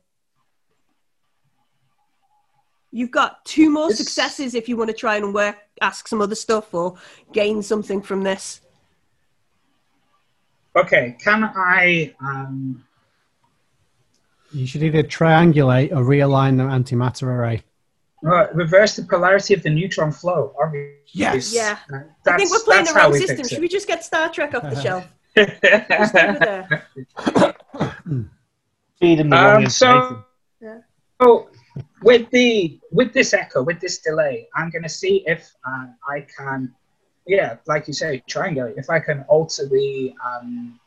[2.91, 6.35] You've got two more successes if you want to try and work, ask some other
[6.35, 6.95] stuff or
[7.33, 8.61] gain something from this.
[10.75, 12.13] Okay, can I?
[12.19, 12.83] Um,
[14.51, 17.63] You should either triangulate or realign the antimatter array.
[18.23, 20.55] Right, reverse the polarity of the neutron flow.
[20.61, 20.97] Obviously.
[21.11, 21.53] Yes.
[21.53, 21.77] Yeah.
[21.91, 23.37] Uh, I think we're playing the wrong system.
[23.37, 25.07] fix Should we just get Star Trek off the shelf?
[25.37, 26.87] Just leave it there.
[28.99, 30.23] Feed him the um, so,
[30.59, 30.79] Yeah.
[31.21, 31.49] so
[32.01, 36.25] with the with this echo, with this delay, I'm going to see if uh, I
[36.35, 36.73] can,
[37.27, 38.77] yeah, like you say, triangulate.
[38.77, 40.79] If I can alter the um,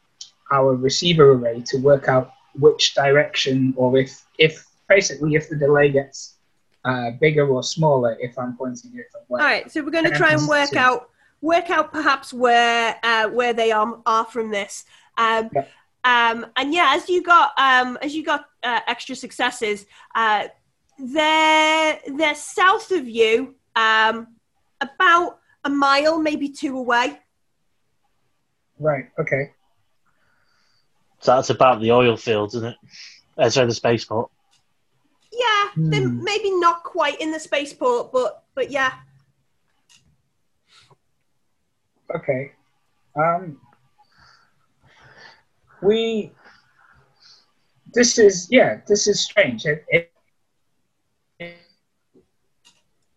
[0.50, 5.90] our receiver array to work out which direction, or if if basically if the delay
[5.90, 6.37] gets
[6.85, 9.40] uh, bigger or smaller, if I'm pointing a different way.
[9.40, 10.79] All right, so we're going to try and work see.
[10.79, 14.85] out work out perhaps where uh, where they are are from this.
[15.16, 15.64] Um, Yeah.
[16.05, 20.48] um, and yeah, as you got um, as you got uh, extra successes, uh,
[20.98, 24.29] they're they're south of you, um,
[24.81, 27.18] about a mile, maybe two away.
[28.79, 29.07] Right.
[29.18, 29.53] Okay.
[31.20, 32.77] So that's about the oil fields, isn't it?
[33.37, 34.31] Uh, sorry, the spaceport.
[35.33, 36.25] Yeah, they're Hmm.
[36.25, 38.92] maybe not quite in the spaceport, but but yeah.
[42.14, 42.53] Okay.
[43.14, 43.61] Um,
[45.83, 46.33] we.
[47.92, 48.81] This is yeah.
[48.87, 49.66] This is strange.
[49.66, 51.57] It, it,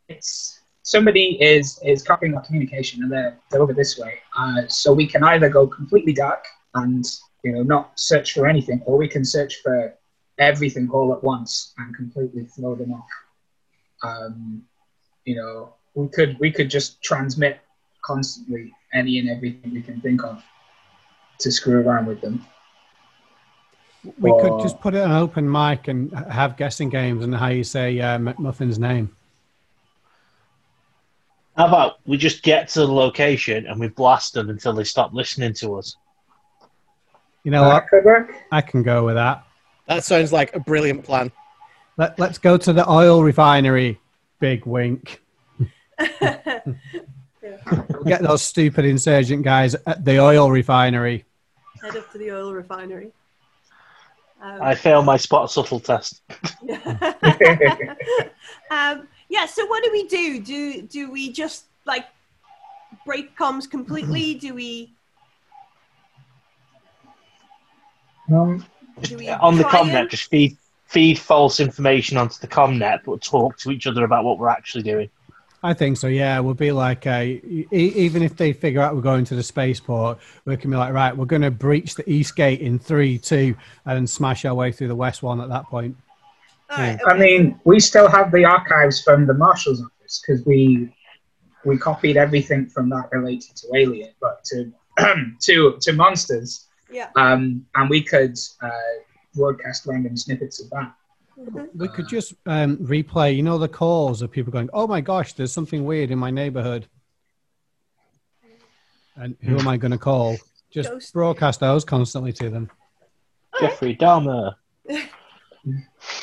[0.08, 4.20] it's somebody is is copying our communication, and they're they're over this way.
[4.38, 7.06] Uh, so we can either go completely dark and
[7.44, 9.94] you know not search for anything, or we can search for
[10.40, 13.08] everything all at once and completely throw them off.
[14.04, 14.64] Um,
[15.26, 17.60] you know, we could we could just transmit
[18.04, 20.44] constantly any and everything we can think of
[21.40, 22.46] to screw around with them.
[24.20, 27.48] We Or- could just put it on open mic and have guessing games and how
[27.48, 29.16] you say uh, McMuffin's name.
[31.58, 35.14] How about we just get to the location and we blast them until they stop
[35.14, 35.96] listening to us?
[37.44, 37.88] You know what?
[37.90, 38.34] Could work.
[38.52, 39.46] I can go with that.
[39.88, 41.32] That sounds like a brilliant plan.
[41.98, 44.00] Let, let's go to the oil refinery.
[44.40, 45.22] Big wink.
[47.72, 51.26] We'll get those stupid insurgent guys at the oil refinery.
[51.82, 53.12] Head up to the oil refinery.
[54.42, 56.22] Um, I failed my spot subtle test.
[58.72, 59.48] um, yeah.
[59.48, 60.40] So what do we do?
[60.40, 62.06] Do do we just like
[63.06, 64.36] break comms completely?
[64.36, 64.94] Do we
[68.32, 68.66] Um,
[69.02, 73.20] do we On the comnet, and- just feed feed false information onto the comnet, but
[73.22, 75.10] talk to each other about what we're actually doing.
[75.64, 76.06] I think so.
[76.08, 79.42] Yeah, we'll be like, uh, e- even if they figure out we're going to the
[79.42, 83.18] spaceport, we can be like, right, we're going to breach the east gate in three,
[83.18, 85.96] two, and smash our way through the west one at that point.
[86.74, 90.92] All right, I mean, we still have the archives from the marshal's office because we
[91.66, 94.74] we copied everything from that related to Alien, but to
[95.42, 97.10] to to monsters, yeah.
[97.16, 98.70] um, and we could uh,
[99.36, 100.94] broadcast random snippets of that.
[101.40, 101.70] Mhm.
[101.76, 105.34] We could just um, replay, you know, the calls of people going, "Oh my gosh,
[105.34, 106.88] there's something weird in my neighborhood,"
[109.16, 110.38] and who am I going to call?
[110.72, 111.14] Just Ghost.
[111.14, 112.70] broadcast those constantly to them.
[113.60, 114.56] Jeffrey Dahmer.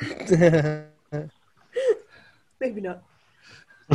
[2.60, 3.02] Maybe not.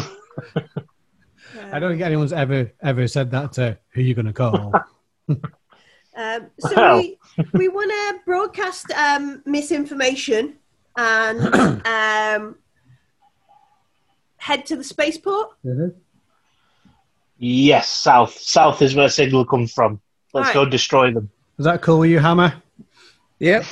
[1.72, 4.74] I don't think anyone's ever ever said that to who you're going to call.
[6.18, 6.96] Um, so Wow.
[7.00, 7.18] we
[7.52, 10.54] we want to broadcast um, misinformation
[10.96, 11.54] and
[11.86, 12.56] um,
[14.38, 15.50] head to the spaceport.
[17.38, 18.39] Yes, south.
[18.39, 20.00] South is where signal comes from.
[20.34, 20.54] Let's Right.
[20.54, 21.30] go destroy them.
[21.60, 22.63] Is that cool with you, Hammer?
[23.39, 23.65] Yep.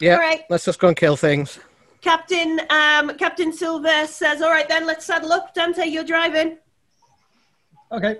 [0.00, 0.18] Yep.
[0.18, 1.58] All right, Let's just go and kill things.
[2.00, 6.58] Captain um, Captain Silver says, "All right, then let's saddle up." Dante, you're driving.
[7.90, 8.16] Okay.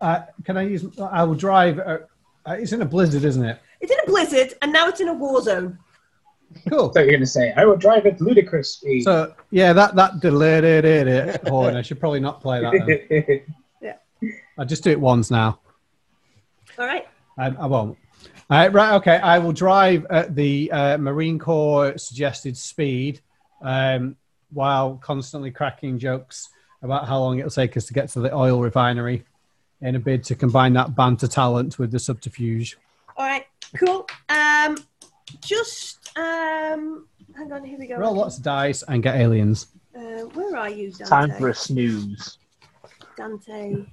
[0.00, 0.84] Uh, can I use?
[1.00, 1.78] I will drive.
[1.78, 1.98] Uh,
[2.44, 3.58] uh, it's in a blizzard, isn't it?
[3.80, 5.78] It's in a blizzard, and now it's in a war zone.
[6.68, 6.92] Cool.
[6.92, 9.04] So you're going to say, I will drive at ludicrous speed.
[9.04, 11.76] So yeah, that that delay horn.
[11.76, 13.44] I should probably not play that.
[13.80, 14.34] Then.
[14.58, 15.58] I'll just do it once now.
[16.78, 17.06] All right.
[17.38, 17.96] I, I won't.
[18.52, 18.92] Uh, right.
[18.96, 19.16] Okay.
[19.16, 23.20] I will drive at the uh, Marine Corps suggested speed,
[23.62, 24.14] um,
[24.52, 26.50] while constantly cracking jokes
[26.82, 29.24] about how long it'll take us to get to the oil refinery,
[29.80, 32.76] in a bid to combine that banter talent with the subterfuge.
[33.16, 33.46] All right.
[33.74, 34.06] Cool.
[34.28, 34.76] Um,
[35.40, 37.64] just um, hang on.
[37.64, 37.96] Here we go.
[37.96, 39.68] Roll lots of dice and get aliens.
[39.96, 41.08] Uh, where are you, Dante?
[41.08, 42.36] Time for a snooze.
[43.16, 43.86] Dante.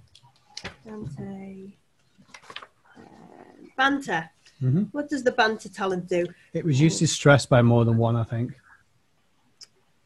[0.86, 1.56] Dante.
[2.98, 3.02] Uh,
[3.78, 4.30] banter.
[4.62, 4.90] Mhm.
[4.92, 6.26] What does the banter talent do?
[6.54, 8.54] It reduces stress by more than one, I think.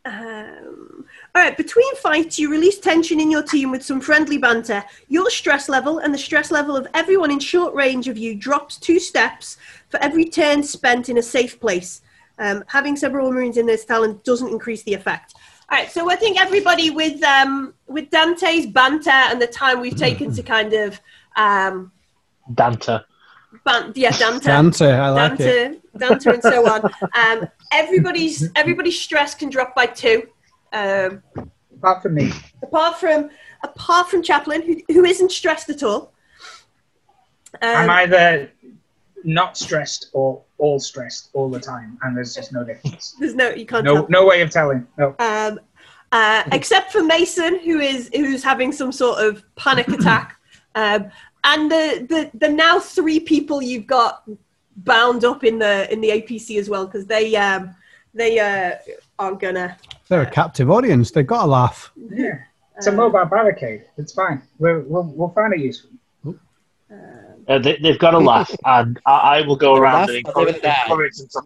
[0.05, 1.55] Um, all right.
[1.55, 4.83] Between fights, you release tension in your team with some friendly banter.
[5.07, 8.77] Your stress level and the stress level of everyone in short range of you drops
[8.77, 9.57] two steps
[9.89, 12.01] for every turn spent in a safe place.
[12.37, 15.35] Um, having several Marines in this talent doesn't increase the effect.
[15.69, 19.95] All right, so I think everybody with um, with Dante's banter and the time we've
[19.95, 20.99] taken to kind of
[21.37, 21.91] um,
[22.53, 22.99] Dante.
[23.65, 25.81] Ban- yeah, Dante, Dante, I like it.
[25.97, 26.91] Dante, Dante, and so on.
[27.15, 30.27] Um, everybody's everybody's stress can drop by two.
[30.71, 31.21] Um,
[31.77, 32.31] Apart from me.
[32.63, 33.29] apart from
[33.63, 36.13] apart from Chaplain, who, who isn't stressed at all.
[37.61, 38.49] I'm Um, either
[39.23, 43.15] not stressed or all stressed all the time, and there's just no difference.
[43.19, 44.07] there's no you can't No, tell.
[44.09, 44.87] no way of telling.
[44.97, 45.15] No.
[45.19, 45.59] Um,
[46.11, 50.37] uh, except for Mason, who is who's having some sort of panic attack,
[50.75, 51.09] um,
[51.43, 54.23] and the, the the now three people you've got
[54.77, 57.75] bound up in the in the APC as well because they um,
[58.13, 58.75] they uh,
[59.19, 59.77] aren't gonna.
[60.09, 61.11] They're a captive audience.
[61.11, 61.91] They've got to laugh.
[61.95, 62.39] Yeah.
[62.75, 63.85] It's a mobile barricade.
[63.97, 64.41] It's fine.
[64.57, 65.85] We'll, we'll, we'll find a use
[66.23, 66.37] for it.
[67.47, 70.55] Uh, they, they've got to laugh, and I, I will go around laugh and encourage,
[70.57, 71.41] encourage them to.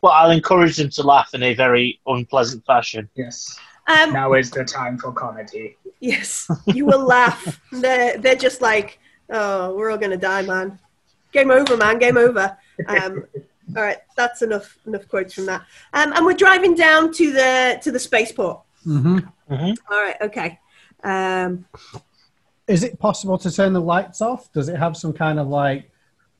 [0.00, 3.08] Well, I'll encourage them to laugh in a very unpleasant fashion.
[3.14, 3.58] Yes.
[3.86, 5.76] Um, Now is the time for comedy.
[6.00, 7.60] Yes, you will laugh.
[7.72, 8.98] They're they're just like,
[9.30, 10.78] oh, we're all gonna die, man.
[11.32, 11.98] Game over, man.
[11.98, 12.56] Game over.
[12.86, 13.24] Um,
[13.76, 15.62] all right, that's enough enough quotes from that.
[15.94, 18.60] Um, and we're driving down to the to the spaceport.
[18.84, 19.18] hmm
[19.50, 20.58] All right, okay.
[21.04, 21.66] Um,
[22.66, 24.52] Is it possible to turn the lights off?
[24.52, 25.90] Does it have some kind of like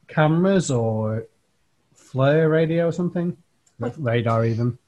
[0.08, 1.26] cameras or
[1.94, 3.36] flare radio or something?
[3.78, 4.78] Radar even?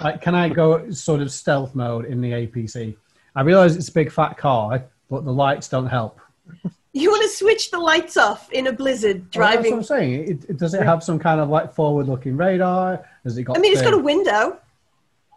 [0.00, 2.96] Like, can I go sort of stealth mode in the APC?
[3.36, 6.20] I realize it's a big fat car, but the lights don't help.
[6.92, 9.72] You want to switch the lights off in a blizzard Well, that's driving?
[9.72, 10.12] what I'm saying.
[10.28, 13.04] It, it, does it have some kind of like forward-looking radar?
[13.24, 13.56] Has it got?
[13.56, 14.58] I mean, it's the- got a window.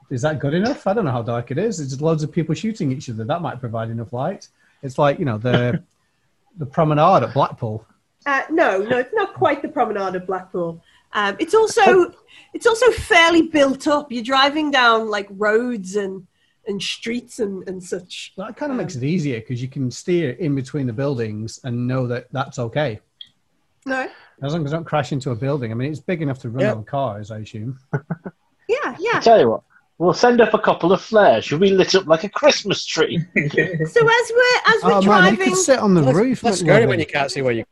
[0.10, 0.88] Is that good enough?
[0.88, 1.80] I don't know how dark it is.
[1.80, 3.24] It's just loads of people shooting each other.
[3.24, 4.50] That might provide enough light.
[4.84, 5.82] It's like you know the
[6.58, 7.86] the promenade at Blackpool.
[8.26, 10.84] Uh, no, no, it's not quite the promenade of Blackpool.
[11.14, 12.14] Um, it's also
[12.54, 14.12] it's also fairly built up.
[14.12, 16.28] You're driving down like roads and
[16.68, 18.34] and streets and, and such.
[18.38, 21.88] That kind of makes it easier because you can steer in between the buildings and
[21.88, 23.00] know that that's okay.
[23.86, 24.08] No,
[24.44, 25.72] As long as I don't crash into a building.
[25.72, 26.74] I mean, it's big enough to run Yeah.
[26.74, 27.80] on cars, I assume.
[28.68, 29.20] yeah, I yeah.
[29.20, 29.64] tell you what,
[29.98, 31.50] we'll send up a couple of flares.
[31.50, 33.18] You'll be lit up like a Christmas tree.
[33.36, 36.42] So as we're as we're Oh man, you driving, could sit on the That's, roof.
[36.42, 37.66] that's scary when you can't see where you're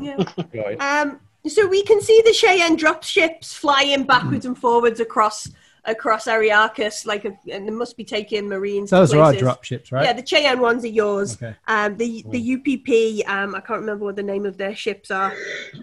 [0.00, 0.16] yeah.
[0.52, 0.80] going.
[0.80, 5.48] um, so we can see the Cheyenne drop ships flying backwards and forwards across
[5.84, 8.90] across Ariarcus, like, a, and they must be taking Marines.
[8.90, 10.04] Those are our drop ships, right?
[10.04, 11.34] Yeah, the Cheyenne ones are yours.
[11.34, 11.56] Okay.
[11.66, 15.32] Um, the the UPP, um, I can't remember what the name of their ships are.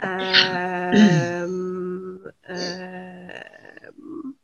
[0.02, 4.36] Um, um,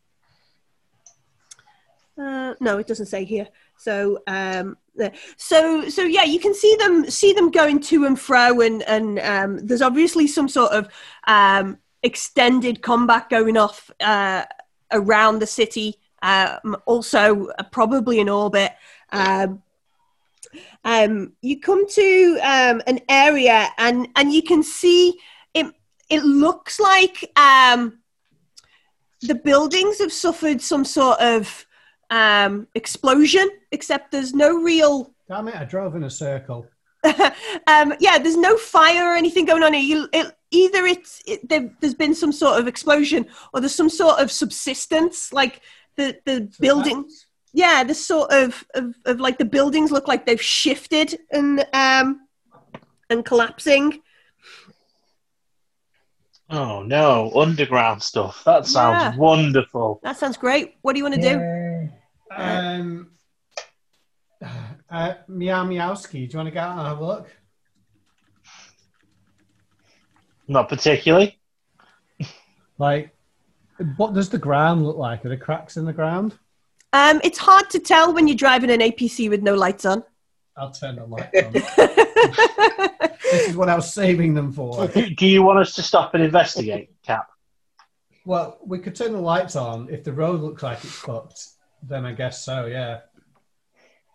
[2.18, 3.48] uh, no, it doesn't say here.
[3.78, 4.78] So, um,
[5.38, 9.20] so, so yeah, you can see them see them going to and fro, and and
[9.20, 10.88] um, there's obviously some sort of
[11.28, 14.44] um, extended combat going off uh,
[14.92, 15.96] around the city.
[16.22, 18.72] Um, also, uh, probably in orbit.
[19.12, 19.62] Um,
[20.84, 25.20] um, you come to um, an area and and you can see
[25.54, 25.68] it.
[26.10, 28.00] It looks like um,
[29.22, 31.66] the buildings have suffered some sort of
[32.76, 35.14] explosion, except there's no real.
[35.28, 35.56] Damn it!
[35.56, 36.68] I drove in a circle.
[37.68, 39.84] um, yeah, there's no fire or anything going on here.
[39.84, 43.90] You, it, either it's it, there, there's been some sort of explosion, or there's some
[43.90, 45.62] sort of subsistence, like
[45.96, 47.10] the the building.
[47.54, 52.28] Yeah, the sort of, of of like the buildings look like they've shifted and um
[53.10, 54.02] and collapsing.
[56.50, 58.44] Oh no, underground stuff.
[58.46, 59.16] That sounds Yeah.
[59.16, 60.00] wonderful.
[60.04, 60.76] That sounds great.
[60.82, 61.40] What do you want to do?
[61.40, 61.90] Yay.
[62.36, 63.12] Um,
[64.96, 67.28] uh, Meow Meowski, do you want to go out and have a look?
[70.48, 71.38] Not particularly.
[72.78, 73.14] Like,
[73.98, 75.26] what does the ground look like?
[75.26, 76.38] Are there cracks in the ground?
[76.94, 80.04] Um, it's hard to tell when you're driving an APC with no lights on.
[80.56, 81.52] I'll turn the lights on.
[83.24, 84.88] this is what I was saving them for.
[84.88, 87.28] Do you want us to stop and investigate, Cap?
[88.24, 89.90] Well, we could turn the lights on.
[89.90, 91.48] If the road looks like it's fucked,
[91.84, 93.02] then I guess so, yeah.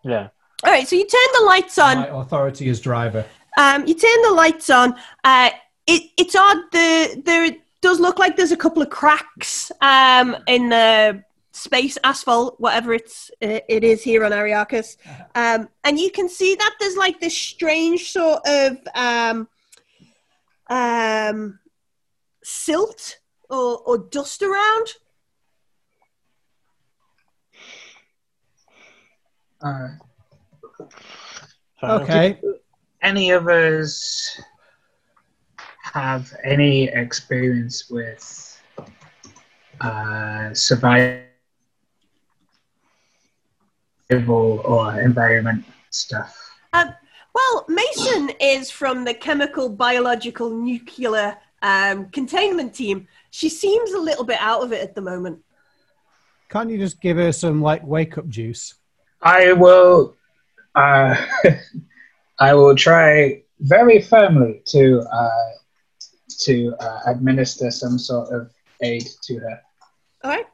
[0.03, 0.29] Yeah.
[0.63, 1.99] All right, so you turn the lights on.
[1.99, 3.25] My authority as driver.
[3.57, 4.95] Um, you turn the lights on.
[5.25, 5.51] Uh,
[5.87, 6.59] it, it's odd.
[6.71, 7.51] The there
[7.81, 13.31] does look like there's a couple of cracks um, in the space asphalt, whatever it's
[13.43, 14.99] uh, it is here on Ariarcus,
[15.35, 19.49] um, and you can see that there's like this strange sort of um,
[20.69, 21.59] um,
[22.45, 24.89] silt or, or dust around.
[29.63, 29.89] Uh,
[31.83, 32.41] Okay.
[33.03, 34.39] any of us
[35.83, 38.63] have any experience with
[39.81, 41.27] uh, survival
[44.65, 46.37] or environment stuff.
[46.73, 46.95] Um,
[47.35, 53.07] well, Mason is from the chemical, biological, nuclear um, containment team.
[53.31, 55.39] She seems a little bit out of it at the moment.
[56.51, 58.75] Can't you just give her some like wake up juice?
[59.23, 60.17] I will.
[60.75, 61.17] Uh,
[62.39, 65.51] I will try very firmly to uh,
[66.41, 68.51] to uh, administer some sort of
[68.83, 69.61] aid to her
[70.25, 70.47] All right.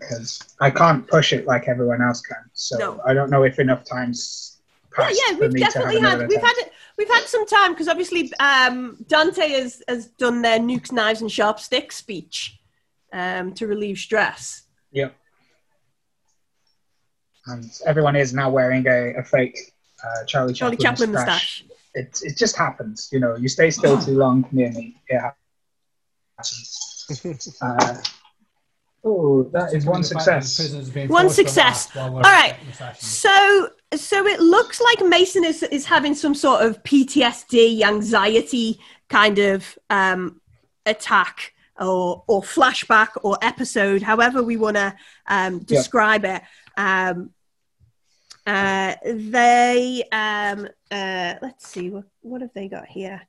[0.00, 2.44] because I can't push it like everyone else can.
[2.52, 3.00] So No.
[3.04, 4.60] I don't know if enough time's
[4.98, 6.72] Yeah, yeah, we've me to have definitely had we've had it.
[6.98, 11.32] We've had some time because obviously um, Dante has has done their nukes, knives, and
[11.32, 12.60] sharp sticks speech
[13.12, 14.64] um, to relieve stress.
[14.92, 15.16] Yep.
[17.46, 19.58] And everyone is now wearing a, a fake
[20.04, 21.64] uh, Charlie Charlie Chaplin, Chaplin moustache.
[21.68, 21.78] moustache.
[21.94, 23.36] It, it just happens, you know.
[23.36, 25.38] You stay still too long near me, it happens.
[27.62, 27.96] uh,
[29.04, 30.74] oh, that is one success.
[31.08, 31.94] One success.
[31.96, 32.56] All right.
[32.98, 39.38] So so it looks like Mason is is having some sort of PTSD, anxiety kind
[39.38, 40.40] of um,
[40.86, 44.94] attack or or flashback or episode, however we want to
[45.26, 46.42] um, describe it.
[46.76, 47.30] Um,
[48.46, 53.20] uh, they um, uh, let's see what what have they got here.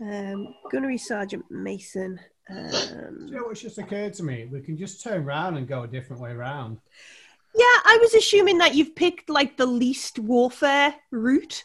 [0.00, 2.18] Um, Gunnery Sergeant Mason.
[2.50, 4.46] Um, You know what's just occurred to me?
[4.50, 6.78] We can just turn around and go a different way around.
[7.54, 11.64] Yeah, I was assuming that you've picked like the least warfare route.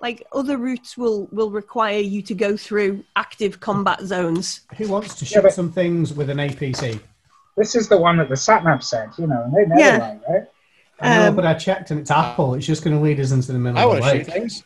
[0.00, 4.60] Like other routes will will require you to go through active combat zones.
[4.76, 7.00] Who wants to Yeah, shoot but- some things with an APC?
[7.56, 9.98] This is the one that the satnav said, you know, and they never Yeah.
[9.98, 10.42] lie, right?
[11.00, 12.54] I know, Um, but I checked and it's Apple.
[12.54, 14.24] It's just going to lead us into the middle I of want the to lake.
[14.26, 14.62] shoot things.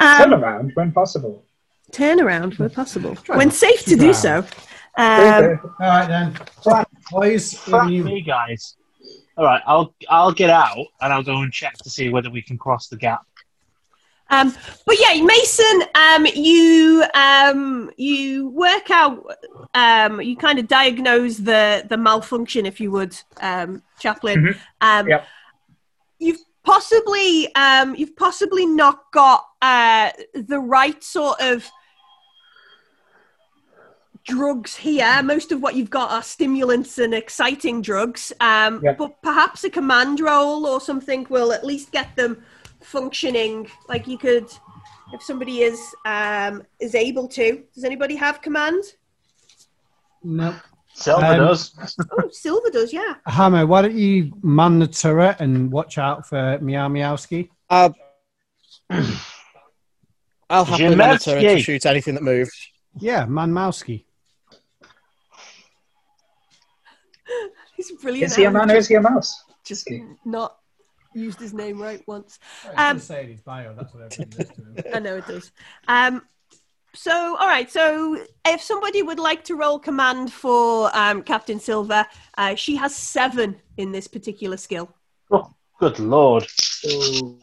[0.00, 1.44] Turn Um, around when possible.
[1.92, 4.38] turn around when possible, when safe to to do so.
[4.96, 6.34] Um, All right then,
[7.10, 7.54] boys.
[7.54, 8.76] Fuck you- me, guys.
[9.36, 12.42] All right, I'll I'll get out and I'll go and check to see whether we
[12.42, 13.22] can cross the gap.
[14.30, 14.54] Um,
[14.84, 19.24] but yeah, Mason, um, you um, you work out,
[19.74, 24.38] um, you kind of diagnose the the malfunction, if you would, um, Chaplain.
[24.38, 24.58] Mhm.
[24.80, 25.26] Um, Yep.
[26.18, 31.66] You've possibly um, you've possibly not got uh, the right sort of
[34.26, 35.22] drugs here.
[35.22, 38.30] Most of what you've got are stimulants and exciting drugs.
[38.40, 38.98] Um, Yep.
[38.98, 42.44] But perhaps a command roll or something will at least get them
[42.88, 43.68] functioning.
[43.88, 44.48] Like you could,
[45.12, 47.62] if somebody is um, is able to.
[47.74, 48.82] Does anybody have command?
[50.22, 50.54] No,
[50.94, 51.74] Silver Um, does.
[52.12, 52.92] Oh, Silver does.
[52.92, 53.14] Yeah.
[53.26, 53.66] Hammer.
[53.66, 57.50] Why don't you man the turret and watch out for Meow Meowski?
[57.70, 57.94] I'll,
[60.50, 62.50] I'll happily monitor it to shoot anything that moves.
[62.98, 64.04] Yeah, man Mowski.
[67.76, 68.32] He's brilliant.
[68.32, 69.44] Is he a man or is he a mouse?
[69.64, 69.88] Just
[70.24, 70.58] not
[71.18, 72.38] used his name right once.
[72.64, 73.74] Well, Um, it does say in his bio.
[73.74, 74.76] That's what everybody does to him.
[74.94, 75.52] I know it does.
[75.88, 76.22] Um,
[76.94, 77.70] so, all right.
[77.70, 82.06] So, if somebody would like to roll command for um, Captain Silver,
[82.36, 84.94] uh, she has seven in this particular skill.
[85.30, 86.46] Oh, good lord.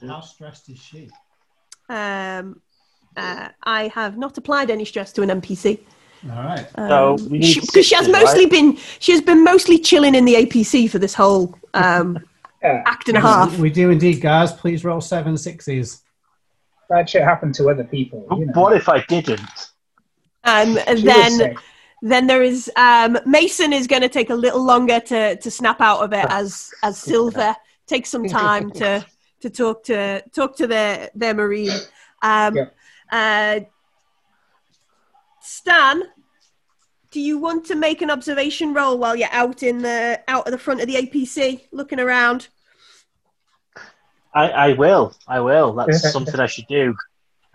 [0.08, 1.10] How stressed is she?
[1.90, 2.62] Um,
[3.16, 5.80] uh, I have not applied any stress to an NPC.
[6.30, 6.68] All right.
[6.76, 8.52] So because she has mostly right?
[8.52, 12.18] been she has been mostly chilling in the APC for this whole um,
[12.66, 12.84] Yeah.
[12.86, 13.58] act and a half.
[13.60, 14.52] We do indeed, guys.
[14.54, 16.04] Please roll seven sixes.
[16.90, 18.26] Bad shit happened to other people.
[18.38, 18.62] You know.
[18.62, 19.40] What if I didn't?
[20.44, 21.58] Um, and then
[22.02, 25.82] then there is um, Mason is going to take a little longer to, to snap
[25.82, 27.56] out of it as as Silver
[27.88, 29.06] takes some time to
[29.42, 31.80] to talk to talk to their their marine.
[32.22, 32.76] Um, Yep.
[33.12, 33.60] uh,
[35.42, 36.04] Stan,
[37.12, 40.52] do you want to make an observation roll while you're out in the out at
[40.52, 42.48] the front of the APC, looking around?
[44.36, 45.16] I, I will.
[45.28, 45.74] I will.
[45.74, 46.94] That's something I should do.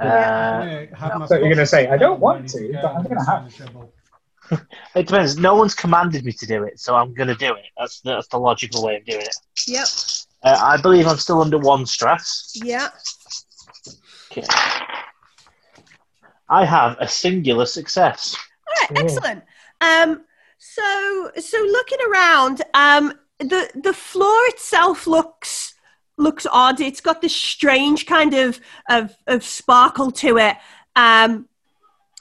[0.01, 3.45] Uh, I'm have So you're gonna say, "I don't want to, but I'm gonna have
[3.45, 3.93] inside the trouble.
[4.95, 5.37] it depends.
[5.39, 7.67] No one's commanded me to do it, so I'm going to do it.
[7.79, 9.37] That's that's the logical way of doing it.
[9.67, 9.87] Yep.
[10.43, 12.53] Uh, I believe I'm still under one stress.
[12.55, 12.89] Yeah.
[14.33, 14.47] Okay.
[16.49, 18.37] I have a singular success.
[18.67, 19.45] All right, excellent.
[19.81, 20.25] Um,
[20.59, 25.75] so so looking around, um, the the floor itself looks
[26.21, 26.81] looks odd.
[26.81, 30.57] It's got this strange kind of of, of sparkle to it.
[30.97, 31.49] Um,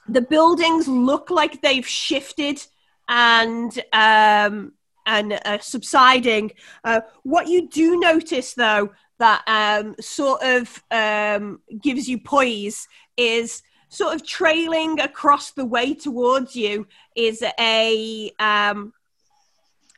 [0.08, 2.66] the buildings look like they've shifted
[3.08, 4.74] and um,
[5.06, 6.52] and uh, subsiding.
[6.84, 12.88] Uh, what you do notice, though, that um, sort of um, gives you poise
[13.18, 18.94] is sort of trailing across the way towards you is a um,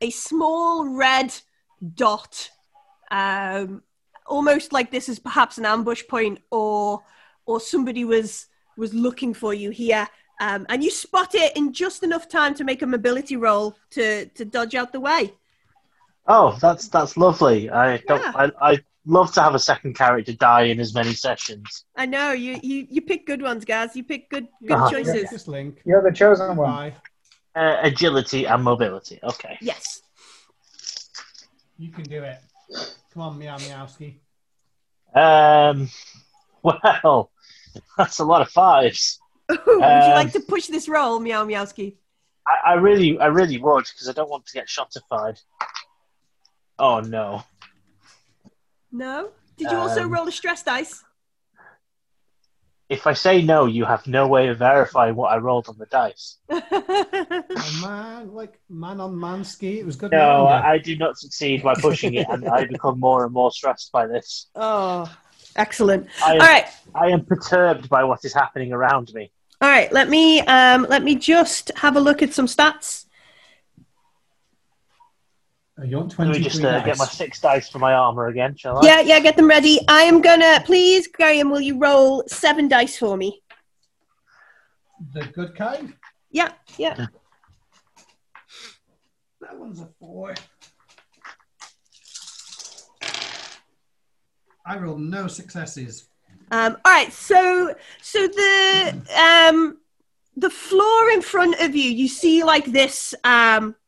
[0.01, 1.33] a small red
[1.95, 2.49] dot,
[3.11, 3.83] um,
[4.32, 7.03] almost like this is perhaps an ambush point, or
[7.45, 10.07] or somebody was was looking for you here.
[10.39, 14.25] Um, and you spot it in just enough time to make a mobility roll to,
[14.25, 15.34] to dodge out the way.
[16.25, 17.69] Oh, that's that's lovely.
[17.69, 18.21] I don't.
[18.21, 18.32] Yeah.
[18.36, 21.86] I, I love to have a second character die in as many sessions.
[21.95, 23.95] I know you you, you pick good ones, guys.
[23.95, 24.89] You pick good good Ah.
[24.89, 25.29] choices.
[25.29, 25.82] Just link.
[25.86, 26.93] You're the chosen one.
[27.53, 29.19] Uh, agility and mobility.
[29.23, 29.57] Okay.
[29.61, 30.01] Yes.
[31.77, 32.38] You can do it.
[33.13, 34.20] Come on, Meow Meowski.
[35.16, 35.89] Um.
[36.64, 37.32] Well,
[37.97, 39.20] that's a lot of fives.
[39.49, 41.95] Would you Um, like to push this roll, Meow Meowski?
[42.45, 45.39] I, I really, I really would because I don't want to get shotified.
[46.78, 47.43] Oh no.
[48.91, 49.30] No.
[49.57, 51.03] Did you also Um, roll a stress dice?
[52.91, 55.85] If I say no, you have no way of verifying what I rolled on the
[55.85, 56.37] dice.
[57.63, 59.79] Oh, man, like man on man ski.
[59.79, 60.11] It was good.
[60.11, 60.45] No.
[60.45, 63.91] I, I do not succeed by pushing it, and I become more and more stressed
[63.91, 64.47] by this.
[64.55, 65.09] oh,
[65.55, 66.07] excellent.
[66.23, 66.65] I am, All right.
[66.95, 69.31] I am perturbed by what is happening around me.
[69.61, 73.05] All right, let me um, let me just have a look at some stats.
[75.84, 78.55] You want Let 23 me just uh, get my six dice for my armor again,
[78.55, 78.86] shall I?
[78.86, 79.79] Yeah, yeah, get them ready.
[79.88, 81.49] I am gonna please, Graham.
[81.49, 83.41] Will you roll seven dice for me?
[85.13, 85.93] The good kind.
[86.29, 86.95] Yeah, yeah.
[89.41, 90.36] That one's a four.
[94.65, 96.07] I rolled no successes.
[96.51, 99.79] Um, all right, so so the um,
[100.38, 103.80] the floor in front of you, you see like this um, i-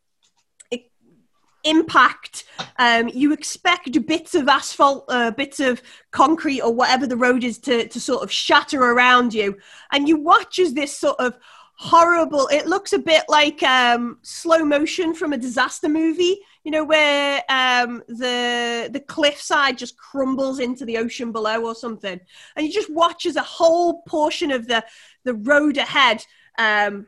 [1.63, 2.45] impact.
[2.77, 7.57] Um, you expect bits of asphalt, uh, bits of concrete, or whatever the road is
[7.59, 9.57] to to sort of shatter around you,
[9.91, 11.37] and you watch as this sort of
[11.75, 12.47] horrible.
[12.47, 16.39] It looks a bit like um, slow motion from a disaster movie.
[16.63, 22.19] You know where um, the the cliffside just crumbles into the ocean below or something
[22.55, 24.83] and you just watch as a whole portion of the
[25.25, 26.25] the road ahead
[26.57, 27.07] um,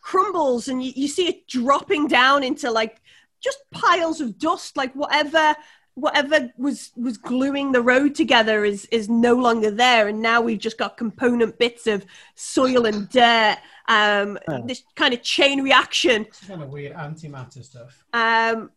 [0.00, 3.00] crumbles and you, you see it dropping down into like
[3.42, 5.54] just piles of dust like whatever
[5.94, 10.58] whatever was was gluing the road together is is no longer there and now we've
[10.58, 14.66] just got component bits of soil and dirt um Oh.
[14.66, 18.04] this kind of chain reaction It's kind of weird antimatter stuff.
[18.14, 18.70] um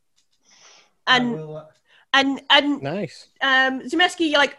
[1.08, 1.66] I and will, uh,
[2.14, 3.28] and and Nice.
[3.42, 4.58] um, Zemeski, you're like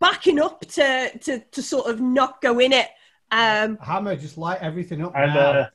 [0.00, 2.88] backing up to, to, to sort of not go in it.
[3.30, 5.50] Um, hammer, just light everything up I'm now.
[5.50, 5.66] uh,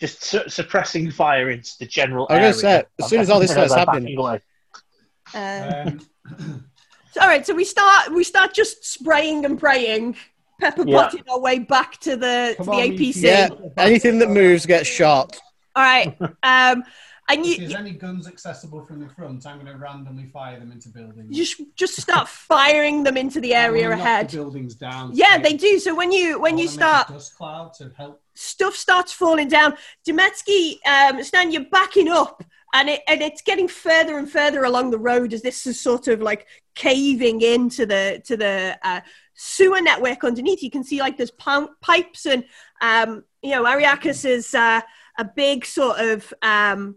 [0.00, 2.78] just su- suppressing fire into the general I was area.
[2.78, 4.18] gonna say, as soon as all this starts I'm happening-
[5.34, 6.00] um,
[7.12, 10.16] so, all right, so we start we start just spraying and praying,
[10.60, 11.02] pepper Yeah.
[11.02, 13.22] potting our way back to the to Come the on, APC.
[13.22, 15.38] Yeah, anything that moves gets shot.
[15.76, 16.82] All right, um,
[17.28, 20.58] and If you, there's any guns accessible from the front, I'm going to randomly fire
[20.58, 21.36] them into buildings.
[21.36, 24.30] you just just start firing them into the area ahead.
[24.30, 25.10] The buildings down.
[25.12, 25.42] Yeah, straight.
[25.42, 25.78] they do.
[25.78, 28.22] So when you when you wanna make a start dust cloud to help.
[28.34, 29.76] stuff starts falling down.
[30.08, 32.42] Demetsky, um, Stan, you're backing up,
[32.74, 36.08] and it and it's getting further and further along the road as this is sort
[36.08, 39.02] of like caving into the to the uh,
[39.34, 40.62] sewer network underneath.
[40.62, 42.44] You can see like there's pi- pipes, and
[42.80, 44.80] um, you know Ariarcus is uh,
[45.18, 46.96] a big sort of um,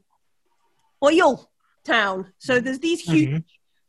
[1.04, 1.49] oil
[1.84, 2.34] town.
[2.38, 3.43] So there's these huge Mhm.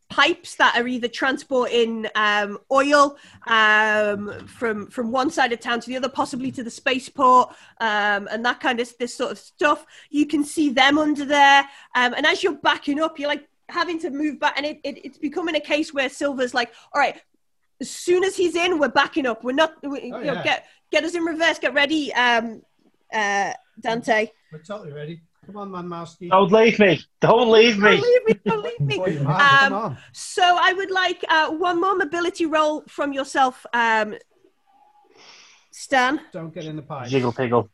[0.08, 5.88] pipes that are either transporting um, oil um, from from one side of town to
[5.88, 7.48] the other, possibly to the spaceport,
[7.80, 9.86] um, and that kind of this sort of stuff.
[10.10, 11.60] You can see them under there,
[11.94, 15.04] um, and as you're backing up, you're like having to move back, and it, it,
[15.04, 17.20] it's becoming a case where Silver's like, "All right."
[17.80, 19.42] As soon as he's in, we're backing up.
[19.42, 19.74] We're not.
[19.82, 20.42] We, you know, yeah.
[20.44, 21.58] get get us in reverse.
[21.58, 22.62] Get ready, um,
[23.12, 24.30] uh, Dante.
[24.52, 25.20] We're totally ready.
[25.46, 26.28] Come on, man, Mousey.
[26.28, 27.00] Don't leave me.
[27.20, 28.00] Don't leave Don't me.
[28.00, 28.40] leave me.
[28.46, 29.18] Don't leave me.
[29.26, 29.96] Um.
[30.12, 34.14] So I would like uh, one more mobility roll from yourself, um,
[35.72, 36.20] Stan.
[36.32, 37.08] Don't get in the pie.
[37.08, 37.68] Jiggle piggle.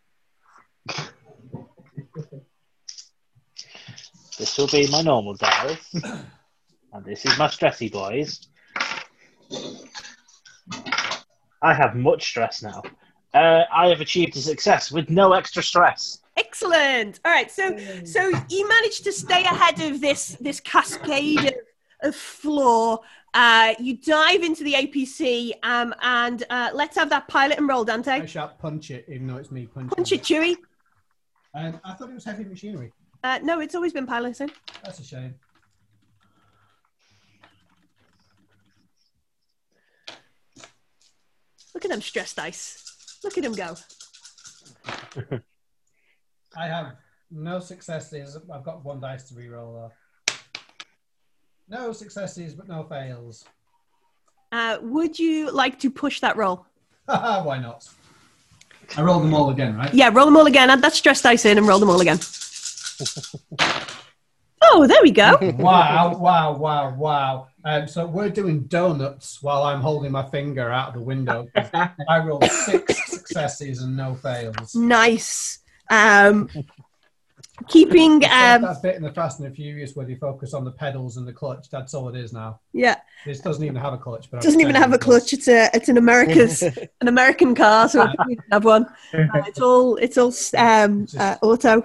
[4.39, 5.93] This will be my normal dice.
[6.93, 8.49] and this is my stressy boys.
[11.61, 12.83] I have much stress now.
[13.35, 16.21] Uh, I have achieved a success with no extra stress.
[16.39, 17.19] Excellent.
[17.25, 17.51] All right.
[17.51, 21.55] So so you managed to stay ahead of this this cascade of,
[22.11, 23.01] of floor.
[23.35, 27.83] Uh, you dive into the APC, um, and uh, let's have that pilot and roll,
[27.83, 28.27] I Dante.
[28.27, 29.91] shall punch it, even though it's me punching.
[29.91, 30.57] Punch it, Chewy.
[31.55, 32.91] Um, I thought it was heavy machinery.
[33.23, 34.51] Uh, no, it's always been piloting.
[34.83, 35.35] That's a shame.
[41.75, 43.19] Look at them stress dice.
[43.23, 43.77] Look at him go.
[46.59, 46.97] I have
[47.31, 48.37] No successes.
[48.53, 49.93] I've got one dice to re-roll though.
[51.69, 53.45] No successes, but no fails.
[54.51, 56.67] Uh, would you like to push that roll?
[57.05, 57.89] Why not?
[58.97, 59.93] I roll them all again, right?
[59.93, 60.71] Yeah, roll them all again.
[60.71, 62.19] Add that stress dice in and roll them all again.
[64.63, 65.37] oh, there we go.
[65.59, 67.49] wow, wow, wow, wow.
[67.65, 71.47] Um, so we're doing donuts while I'm holding my finger out of the window.
[71.55, 74.75] I rolled six successes and no fails.
[74.75, 75.61] Nice.
[75.91, 76.49] Um,
[77.67, 80.71] keeping, um, that bit in the Fast and the Furious where they focus on the
[80.71, 81.71] pedals and the clutch.
[81.71, 82.61] That's all it is now.
[82.73, 84.31] yeah, This doesn't even have a clutch.
[84.31, 85.33] But I'm doesn't even have a clutch.
[85.33, 86.63] It's a, it's an America's,
[87.01, 88.87] an American car, so we don't have one.
[89.13, 91.83] Uh, it's all, it's all um, uh, auto.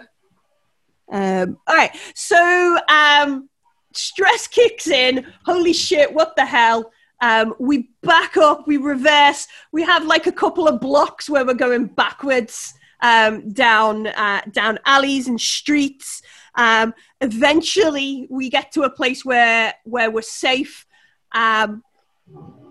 [1.12, 3.50] Um, all right, so um,
[3.94, 5.26] stress kicks in.
[5.46, 6.12] Holy shit!
[6.12, 6.92] What the hell?
[7.22, 9.48] Um, we back up, we reverse.
[9.72, 12.74] We have like a couple of blocks where we're going backwards
[13.04, 16.24] um, down uh, down alleys and streets.
[16.56, 20.88] Um, eventually, we get to a place where where we're safe,
[21.34, 21.84] um,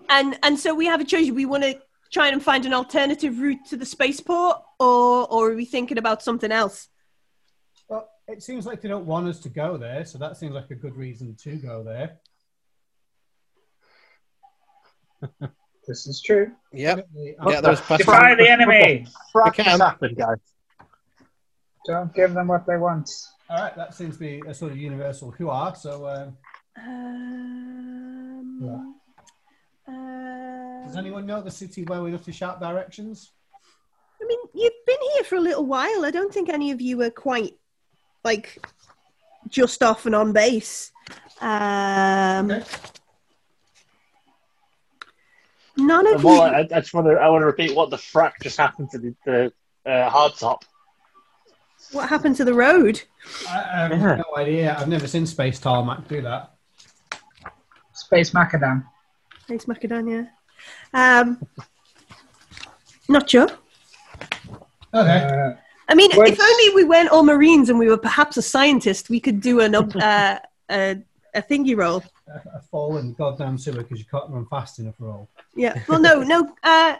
[0.09, 1.31] and and so we have a choice.
[1.31, 1.79] We want to
[2.11, 6.23] try and find an alternative route to the spaceport, or or are we thinking about
[6.23, 6.89] something else?
[7.87, 10.71] Well, it seems like they don't want us to go there, so that seems like
[10.71, 12.17] a good reason to go there.
[15.87, 16.51] This is true.
[16.71, 17.07] Yep.
[17.15, 17.97] Yeah, those the- passengers.
[18.05, 19.07] Defy the enemy.
[19.33, 19.79] Frack We has can.
[19.79, 20.37] happened, guys.
[21.85, 23.09] Don't give them what they want.
[23.49, 25.75] All right, that seems to be a sort of universal who are.
[25.75, 26.37] So, um,
[29.85, 33.31] Um, does uh, anyone know the city well enough to shout directions?
[34.21, 36.05] I mean, you've been here for a little while.
[36.05, 37.57] I don't think any of you are quite
[38.23, 38.65] like
[39.49, 40.91] just off and on base.
[41.41, 42.63] Um, Okay.
[45.77, 46.57] None of And what, you.
[46.57, 48.97] I, I just want to I want to repeat what the frack just happened to
[48.99, 49.53] the, the
[49.89, 50.61] uh, hardtop.
[51.91, 53.01] What happened to the road?
[53.49, 54.15] I, I have Yeah.
[54.17, 54.75] no idea.
[54.79, 56.53] I've never seen Space Tarmac do that.
[57.93, 58.85] Space Macadam.
[59.47, 60.29] Thanks, Macadamia.
[60.93, 61.45] Um,
[63.09, 63.49] not sure.
[64.93, 65.17] Okay.
[65.23, 65.53] Uh,
[65.89, 69.09] I mean, Well, if only we weren't all Marines and we were perhaps a scientist,
[69.09, 70.39] we could do an ob- uh,
[70.71, 71.01] a,
[71.35, 72.03] a thingy roll.
[72.27, 75.29] A, a fallen goddamn sewer because you can't run fast enough for all.
[75.55, 75.81] Yeah.
[75.87, 76.53] Well, no, no.
[76.63, 76.95] Uh,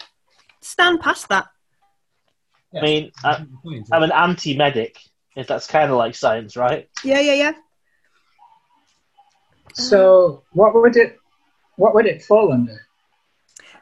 [0.61, 1.47] stand past that.
[2.71, 2.81] Yeah.
[2.81, 3.45] I mean, I,
[3.91, 4.97] I'm an anti-medic.
[5.35, 6.87] If that's kind of like science, right?
[7.03, 7.51] Yeah, yeah, yeah.
[9.73, 11.17] so what would it
[11.75, 12.85] what would it fall under?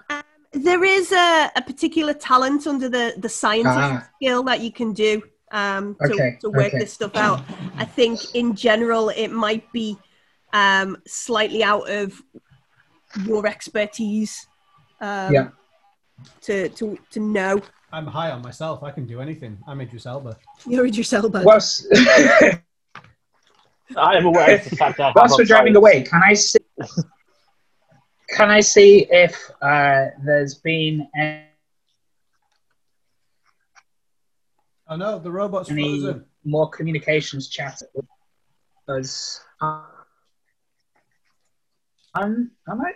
[0.09, 0.23] Um,
[0.53, 4.07] there is a, a particular talent under the the scientist Ah.
[4.15, 5.21] skill that you can do
[5.51, 6.79] um, to, Okay, to work okay.
[6.79, 7.41] this stuff out.
[7.75, 9.97] I think in general it might be
[10.53, 12.21] um, slightly out of
[13.25, 14.47] your expertise.
[14.99, 15.49] Um, Yeah.
[16.41, 17.59] To, to to know
[17.93, 18.83] I'm high on myself.
[18.83, 19.57] I can do anything.
[19.67, 20.37] I'm Idris Elba.
[20.65, 21.41] you're Idris Elba.
[21.43, 22.61] Whilst, I
[23.97, 26.59] am aware of the fact that whilst we're driving away, can I see
[28.29, 31.45] can I see if uh, there's been any?
[34.87, 36.25] Oh no, the robot's any frozen.
[36.45, 37.81] more communications chat?
[38.89, 39.83] As um,
[42.15, 42.93] am I?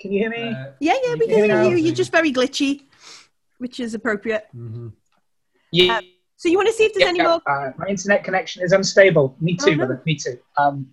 [0.00, 0.48] Can you hear me?
[0.50, 1.74] Uh, Yeah, yeah, You we can can hear hear you.
[1.76, 1.80] me.
[1.82, 2.82] You're just very glitchy,
[3.58, 4.46] which is appropriate.
[4.54, 4.92] mhm.
[5.70, 6.00] yeah.
[6.36, 7.40] So you want to see if there's Yeah, any more?
[7.46, 9.36] uh, my internet connection is unstable.
[9.40, 9.76] Me too, no.
[9.86, 10.02] brother.
[10.04, 10.38] Me too.
[10.58, 10.92] Um,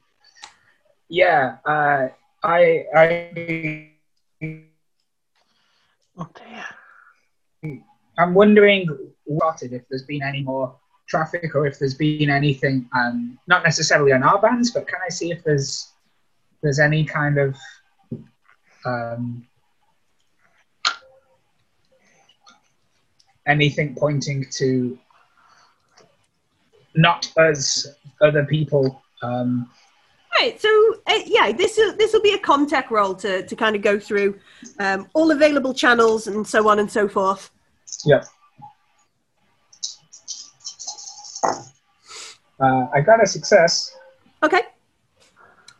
[1.10, 2.10] yeah, uh,
[2.44, 3.92] I, I,
[6.18, 7.76] Oh dear.
[8.20, 8.88] I'm wondering
[9.24, 10.76] what if there's been any more
[11.08, 15.10] traffic or if there's been anything, um, not necessarily on our bands, but can I
[15.10, 15.94] see if there's
[16.62, 17.56] there's any kind of
[18.86, 19.46] um,
[23.48, 24.98] anything pointing to
[26.96, 27.88] not us
[28.22, 29.70] other people um,
[30.40, 30.62] Right.
[30.62, 30.70] So
[31.08, 34.00] uh, yeah, this will this will be a Comtech roll to to kind of go
[34.00, 34.40] through
[34.80, 37.52] um, all available channels and so on and so forth.
[38.06, 38.24] yeah
[42.60, 43.96] Uh, I got a success.
[44.44, 44.62] Okay.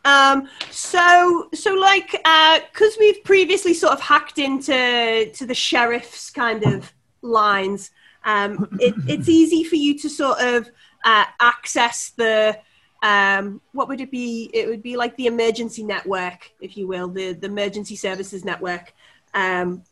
[0.04, 6.64] Um, so, so like, because we've previously sort of hacked into to the sheriff's kind
[6.64, 6.92] of
[7.22, 7.90] lines,
[8.24, 10.68] um, it, it's easy for you to sort of
[11.04, 12.58] uh, access the
[13.02, 14.50] um, what would it be?
[14.52, 18.92] It would be like the emergency network, if you will, the the emergency services network.
[19.32, 19.82] Um,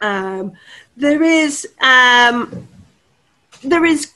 [0.00, 0.52] um,
[0.96, 2.68] there is um,
[3.64, 4.12] there is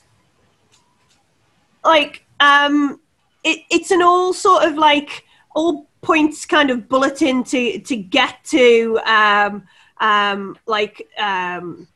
[1.83, 2.99] like um
[3.47, 5.23] it, it's an all sort of like
[5.55, 9.63] all points kind of bulletin to to get to um
[9.99, 11.87] um like um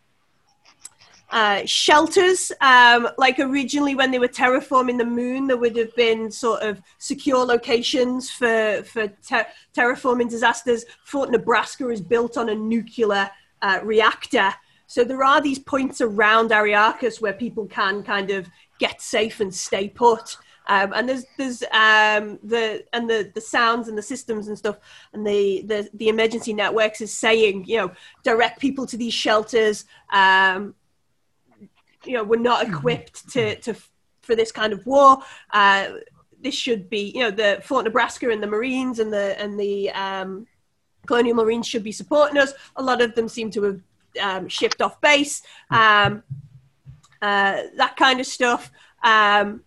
[1.33, 2.51] uh, shelters.
[2.59, 6.81] Um, like originally, when they were terraforming the moon, there would have been sort of
[6.97, 10.83] secure locations for for ter- terraforming disasters.
[11.05, 13.31] Fort Nebraska is built on a nuclear
[13.61, 14.53] uh, reactor,
[14.87, 19.55] so there are these points around Ariarcus where people can kind of get safe and
[19.55, 20.35] stay put.
[20.67, 24.77] Um, and there's there's um, the and the the sounds and the systems and stuff
[25.13, 27.91] and the the, the emergency networks is saying you know
[28.23, 30.75] direct people to these shelters um,
[32.05, 33.75] you know we're not equipped to to
[34.21, 35.17] for this kind of war.
[35.51, 35.87] Uh,
[36.41, 39.89] this should be you know the Fort Nebraska and the Marines and the and the
[39.91, 40.47] um,
[41.05, 42.53] Colonial Marines should be supporting us.
[42.75, 43.81] A lot of them seem to have
[44.21, 45.41] um, shipped off base.
[45.69, 46.23] Um,
[47.21, 48.71] uh, that kind of stuff.
[49.03, 49.63] Um,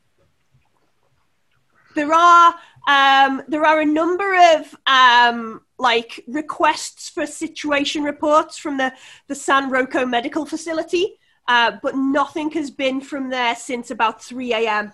[1.94, 2.54] there are
[2.86, 8.92] um, there are a number of um, like requests for situation reports from the
[9.28, 11.18] the San Rocco Medical Facility,
[11.48, 14.92] uh, but nothing has been from there since about three a.m.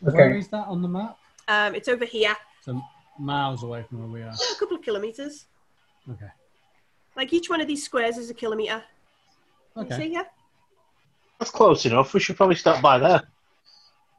[0.00, 0.38] Where Okay.
[0.38, 1.16] is that on the map?
[1.48, 2.80] Um, it's over here, So
[3.18, 4.30] miles away from where we are.
[4.32, 5.46] a couple of kilometers.
[6.10, 6.30] Okay.
[7.16, 8.82] Like each one of these squares is a kilometer.
[9.76, 9.96] You Okay.
[9.96, 10.26] see here?
[11.38, 12.14] That's close enough.
[12.14, 13.22] We should probably stop by there.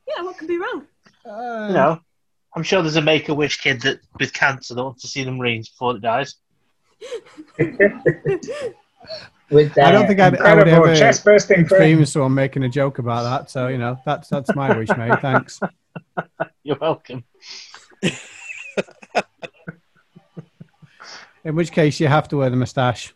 [0.08, 0.88] Yeah, what could be wrong?
[1.26, 2.00] Uh, You know,
[2.56, 5.24] I'm sure there's a Make a Wish kid that with cancer that wants to see
[5.24, 6.36] the Marines before it dies.
[9.50, 12.02] With I don't uh, think I'd- I would ever chest bursting Dream frame.
[12.02, 13.50] of someone making a joke about that.
[13.52, 15.20] So you know that's that's my wish, mate.
[15.22, 15.60] Thanks.
[16.64, 17.26] You're welcome.
[21.44, 23.14] In which case, you have to wear the moustache.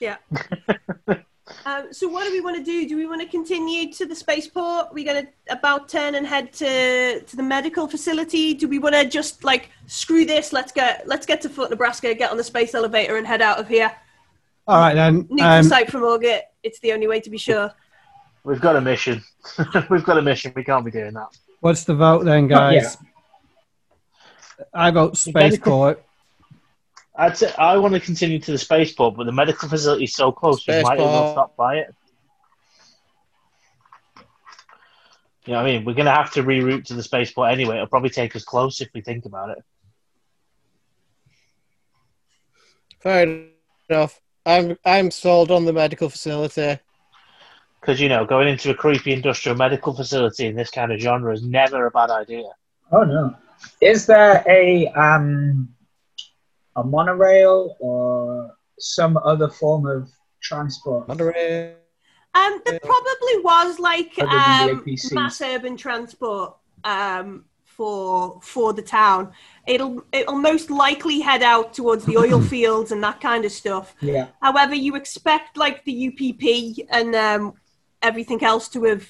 [0.00, 0.16] Yeah.
[1.68, 2.88] um, so what do we want to do?
[2.88, 4.86] Do we want to continue to the spaceport?
[4.86, 8.54] Are we going to about turn and head to to the medical facility?
[8.54, 10.52] Do we want to just like screw this?
[10.52, 13.58] Let's get let's get to Fort Nebraska, get on the space elevator, and head out
[13.58, 13.92] of here.
[14.66, 15.26] All right then.
[15.30, 16.44] Nuclear Um, site from Orbit.
[16.62, 17.72] It's the only way to be sure.
[18.44, 19.22] We've got a mission.
[19.90, 20.52] We've got a mission.
[20.56, 21.28] We can't be doing that.
[21.60, 22.82] what's the vote then, Not yet.
[22.82, 22.96] guys?
[24.74, 26.02] I vote spaceport.
[27.20, 30.30] I'd say I want to continue to the spaceport, but the medical facility is so
[30.30, 31.32] close, we might as well Spaceport.
[31.32, 31.94] stop by it.
[35.44, 35.84] You know what I mean?
[35.84, 37.76] We're going to have to reroute to the spaceport anyway.
[37.76, 39.58] It'll probably take us close if we think about it.
[43.00, 43.48] Fair
[43.90, 44.20] enough.
[44.46, 46.78] I'm I'm sold on the medical facility.
[47.80, 51.32] Because, you know, going into a creepy industrial medical facility in this kind of genre
[51.32, 52.50] is never a bad idea.
[52.92, 53.34] Oh no!
[53.80, 55.68] Is there a um
[56.78, 60.10] a monorail or some other form of
[60.40, 61.08] transport?
[61.08, 61.74] Monterey.
[62.34, 68.72] Um, there probably was like Other than the um, mass urban transport um, for for
[68.72, 69.32] the town.
[69.66, 73.94] It'll it'll most likely head out towards the oil fields and that kind of stuff.
[74.00, 74.28] Yeah.
[74.40, 77.54] However, you expect like the UPP and um,
[78.02, 79.08] everything else to have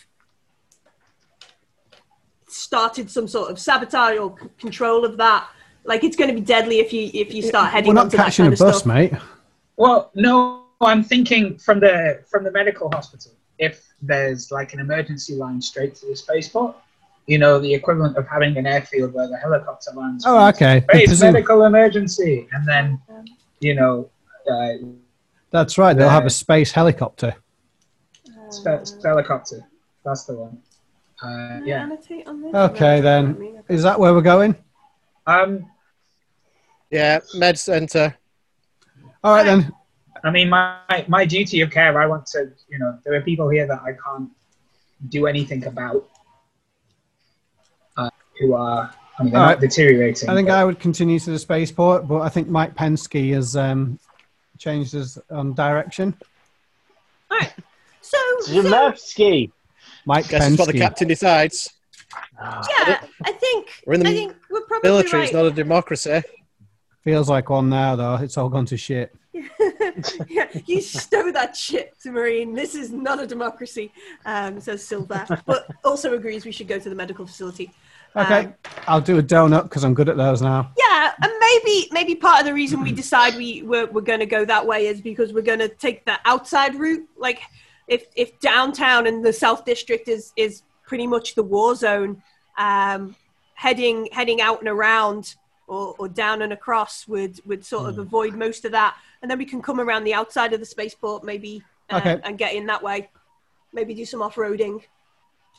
[2.47, 5.49] started some sort of sabotage or c- control of that.
[5.89, 8.17] Like it's going to be deadly if you if you start heading We're not onto
[8.19, 8.87] that catching kind a bus, stuff.
[8.87, 9.13] mate.
[9.77, 13.33] Well, no, I'm thinking from the from the medical hospital.
[13.59, 16.77] If there's like an emergency line straight to the spaceport,
[17.27, 20.25] you know, the equivalent of having an airfield where the helicopter lands.
[20.27, 20.83] Oh, okay.
[20.91, 23.01] Space Presume- medical emergency, and then
[23.61, 24.11] you know,
[24.51, 24.75] uh,
[25.51, 25.95] That's right.
[25.97, 27.35] They'll have a space helicopter.
[28.51, 29.67] spe- helicopter.
[30.05, 30.59] That's the one.
[31.23, 31.89] Uh, yeah.
[32.27, 32.55] On?
[32.55, 33.63] Okay, then.
[33.69, 34.55] Is that where we're going?
[35.27, 35.67] Um,
[36.91, 38.15] Yeah, med center.
[39.23, 39.73] All right then.
[40.25, 42.01] I mean, my my duty of care.
[42.01, 44.31] I want to, you know, there are people here that I can't
[45.09, 46.09] do anything about,
[47.97, 48.11] uh,
[48.41, 49.61] who are, I mean, they're All not right.
[49.61, 50.29] deteriorating.
[50.29, 53.55] I think but- I would continue to the spaceport, but I think Mike Pensky has
[53.55, 53.99] um,
[54.59, 56.17] changed his um, direction.
[57.31, 57.53] All right.
[58.01, 59.53] So, so Zemevsky!
[60.07, 61.69] Mike Guess it's what the captain decides.
[62.41, 65.29] yeah, I think We're in the I think we're probably Military right.
[65.29, 66.23] is not a democracy.
[67.03, 68.17] Feels like one now, though.
[68.17, 69.15] It's all gone to shit.
[70.29, 72.55] yeah, you stow that shit to Marine.
[72.55, 73.93] This is not a democracy,
[74.27, 77.71] um, says Silver, but also agrees we should go to the medical facility.
[78.17, 78.47] Okay.
[78.47, 78.55] Um,
[78.87, 80.73] I'll do a donut because I'm good at those now.
[80.77, 84.27] yeah, and maybe maybe part of the reason we decide we we're, we're going to
[84.27, 87.07] go that way is because we're going to take the outside route.
[87.17, 87.41] Like,
[87.87, 92.23] if if downtown and the South District is is pretty much the war zone,
[92.57, 93.15] um,
[93.55, 95.37] heading heading out and around
[95.69, 99.39] or, or down and across would would sort of avoid most of that, and then
[99.39, 102.21] we can come around the outside of the spaceport maybe uh, Okay.
[102.25, 103.09] and get in that way.
[103.73, 104.83] Maybe do some off roading.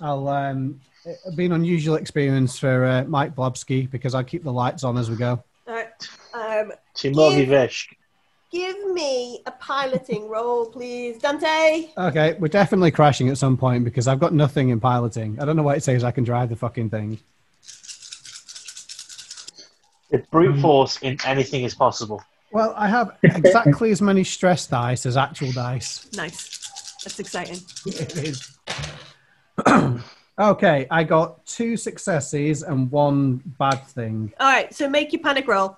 [0.01, 4.51] I'll um, it'll be an unusual experience for uh, Mike Blobsky because I keep the
[4.51, 5.43] lights on as we go.
[5.67, 6.09] All right.
[6.33, 7.47] Um, Timogi
[8.51, 11.89] give me a piloting roll, please, Dante.
[11.97, 15.39] Okay, we're definitely crashing at some point because I've got nothing in piloting.
[15.39, 17.19] I don't know why it says I can drive the fucking thing.
[20.11, 22.23] With brute force in anything is possible.
[22.51, 26.09] Well, I have exactly as many stress dice as actual dice.
[26.15, 26.57] Nice.
[27.03, 27.59] That's exciting.
[27.85, 28.57] It is.
[30.39, 34.33] okay, I got two successes and one bad thing.
[34.39, 35.77] All right, so make your panic roll.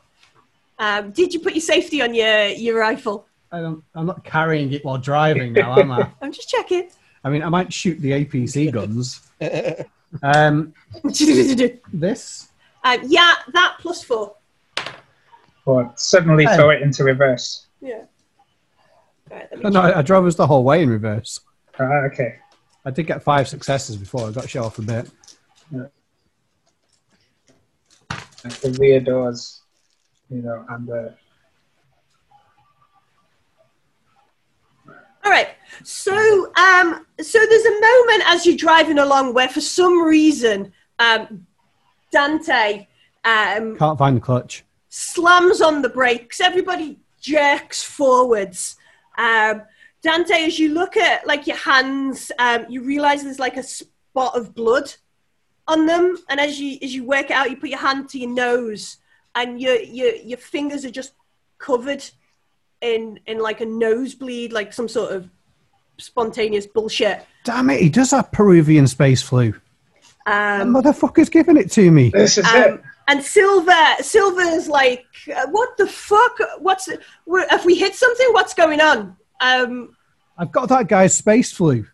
[0.79, 3.27] Um, did you put your safety on your your rifle?
[3.51, 6.09] I don't, I'm not carrying it while driving now, am I?
[6.21, 6.89] I'm just checking.
[7.23, 9.21] I mean, I might shoot the APC guns.
[10.23, 10.73] Um,
[12.83, 14.35] um, yeah, that plus four.
[15.65, 16.55] But suddenly Hey.
[16.55, 17.67] throw it into reverse.
[17.81, 17.93] Yeah.
[19.29, 21.39] All right, let me No, no, I I drove us the whole way in reverse.
[21.79, 22.39] Ah, okay.
[22.83, 25.09] I did get five successes before I got shut off a bit.
[28.43, 29.61] And the rear doors,
[30.29, 31.15] you know, and the
[35.23, 35.49] All right.
[35.83, 41.45] So, um, so there's a moment as you're driving along where, for some reason, um,
[42.11, 42.87] Dante
[43.23, 44.63] um, Can't find the clutch.
[44.89, 46.41] slams on the brakes.
[46.41, 48.75] Everybody jerks forwards.
[49.17, 49.61] Um,
[50.01, 54.35] Dante, as you look at like your hands, um, you realize there's like a spot
[54.35, 54.91] of blood
[55.67, 58.19] on them, and as you as you work it out, you put your hand to
[58.19, 58.97] your nose,
[59.35, 61.13] and your your your fingers are just
[61.59, 62.03] covered
[62.81, 65.29] in in like a nosebleed, like some sort of
[65.99, 67.23] spontaneous bullshit.
[67.43, 69.53] Damn it, he does have Peruvian space flu.
[70.25, 72.09] That Um, motherfucker's giving it to me.
[72.09, 72.81] this is Um, it.
[73.07, 75.05] and Silver, Silver's like,
[75.35, 76.37] uh, what the fuck?
[76.59, 78.27] What's if we hit something?
[78.31, 79.15] What's going on?
[79.41, 79.95] Um,
[80.37, 81.85] I've got that guy's space flu.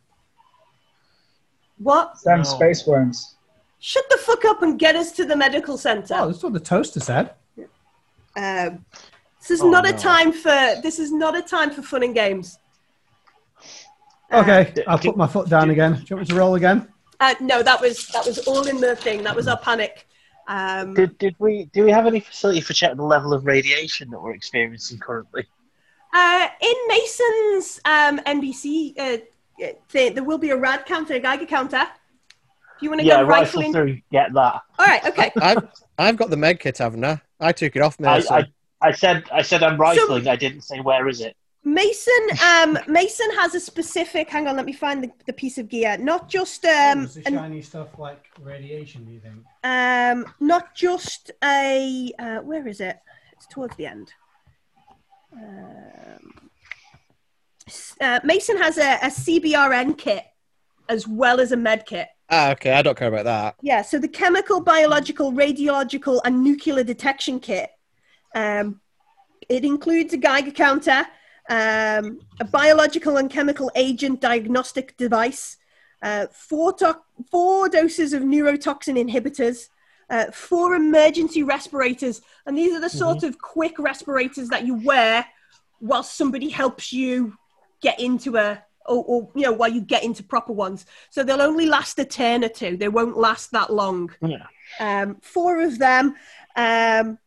[1.80, 2.15] what?
[2.23, 2.43] Them No.
[2.43, 3.36] space worms.
[3.80, 6.15] Shut the fuck up and get us to the medical center.
[6.17, 7.36] Oh, that's what the toaster said.
[8.36, 8.84] Um,
[9.39, 10.49] this is Oh, not a time for
[10.82, 12.57] this is not a time for fun and games.
[14.34, 15.93] Okay, I'll d- put my foot down again.
[15.93, 16.88] Do you want me to roll again?
[17.20, 19.24] Uh, no, that was that was all in the thing.
[19.24, 20.07] That was our panic.
[20.47, 24.09] Um, Did, did we do we have any facility for checking the level of radiation
[24.11, 25.45] that we're experiencing currently?
[26.13, 29.18] uh, in Mason's um, NBC uh,
[29.63, 31.82] uh, thing, there will be a rad counter, a Geiger counter.
[32.78, 34.61] If you want to Yeah, go rifle rifling, through, get that.
[34.80, 35.32] all right, okay.
[35.41, 37.20] I've I've got the med kit, haven't I?
[37.39, 38.07] I took it off me.
[38.07, 38.45] I, I,
[38.82, 40.28] I said I said I'm rifling.
[40.28, 41.36] I didn't say where is it.
[41.68, 44.30] Mason, um, Mason has a specific.
[44.30, 45.97] Hang on, let me find the, the piece of gear.
[45.97, 49.43] Not just um, an, shiny stuff like radiation, do you think?
[49.65, 52.13] um, not just a.
[52.18, 52.97] Uh, where is it?
[53.34, 54.13] It's towards the end.
[55.34, 56.49] Um,
[57.99, 60.24] uh, Mason has a, a CBRN kit
[60.88, 62.07] as well as a med kit.
[62.30, 62.72] ah, okay.
[62.72, 63.55] I don't care about that.
[63.61, 67.72] Yeah, so the chemical, biological, radiological, and nuclear detection kit.
[68.34, 68.80] Um,
[69.49, 71.05] it includes a Geiger counter,
[71.50, 75.58] um, a biological and chemical agent diagnostic device,
[76.02, 77.00] uh, four, to-
[77.32, 79.70] four doses of neurotoxin inhibitors,
[80.10, 85.26] uh, four emergency respirators, and these are the sort of quick respirators that you wear
[85.80, 87.36] while somebody helps you
[87.82, 90.86] get into a or, or you know while you get into proper ones.
[91.10, 92.78] So they'll only last a turn or two.
[92.78, 94.14] They won't last that long.
[94.22, 94.45] Yeah.
[94.80, 96.16] um, four of them
[96.56, 97.18] um,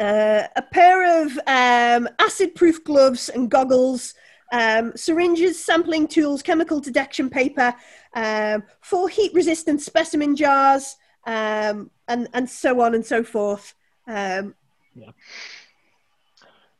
[0.00, 4.14] uh, a pair of um, acid proof gloves and goggles
[4.52, 7.74] um, syringes sampling tools chemical detection paper
[8.14, 10.96] um, four heat resistant specimen jars
[11.26, 13.74] um, and, and so on and so forth
[14.08, 14.54] um,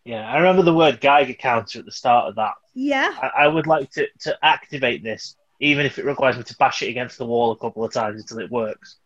[0.04, 2.54] Yeah, I remember the word Geiger counter at the start of that.
[2.74, 6.56] yeah I, I would like to, to activate this, even if it requires me to
[6.56, 8.96] bash it against the wall a couple of times until it works.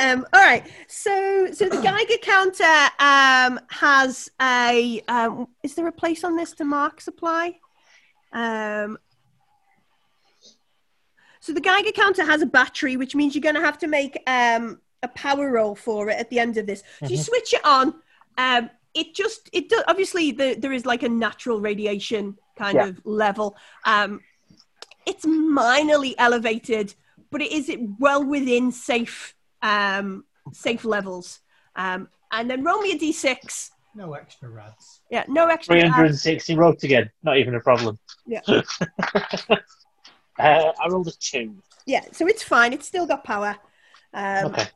[0.00, 0.64] Um, all right.
[0.88, 5.02] So, so the Geiger counter um, has a.
[5.08, 7.58] Um, is there a place on this to mark supply?
[8.32, 8.98] Um,
[11.40, 14.22] so the Geiger counter has a battery, which means you're going to have to make
[14.26, 16.82] um, a power roll for it at the end of this.
[17.00, 17.94] So you switch it on.
[18.38, 22.86] Um, it just it does obviously the, there is like a natural radiation kind Yeah.
[22.88, 23.56] of level.
[23.84, 24.20] Um,
[25.06, 26.94] it's minorly elevated,
[27.30, 31.40] but it is it well within safe um, safe levels.
[31.76, 33.70] Um, and then roll me a d6.
[33.94, 35.00] No extra rads.
[35.10, 35.76] Yeah, no extra.
[35.76, 37.98] uh, 360 wrote again, not even a problem.
[38.26, 38.40] Yeah.
[38.48, 38.62] uh,
[40.38, 41.56] I rolled a two.
[41.86, 42.72] yeah, so it's fine.
[42.72, 43.56] It's still got power.
[44.14, 44.66] Um, Okay.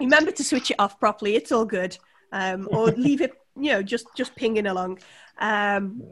[0.00, 1.36] Remember to switch it off properly.
[1.36, 1.96] It's all good.
[2.32, 4.98] Um, or leave it, you know, just just pinging along.
[5.38, 6.02] Um,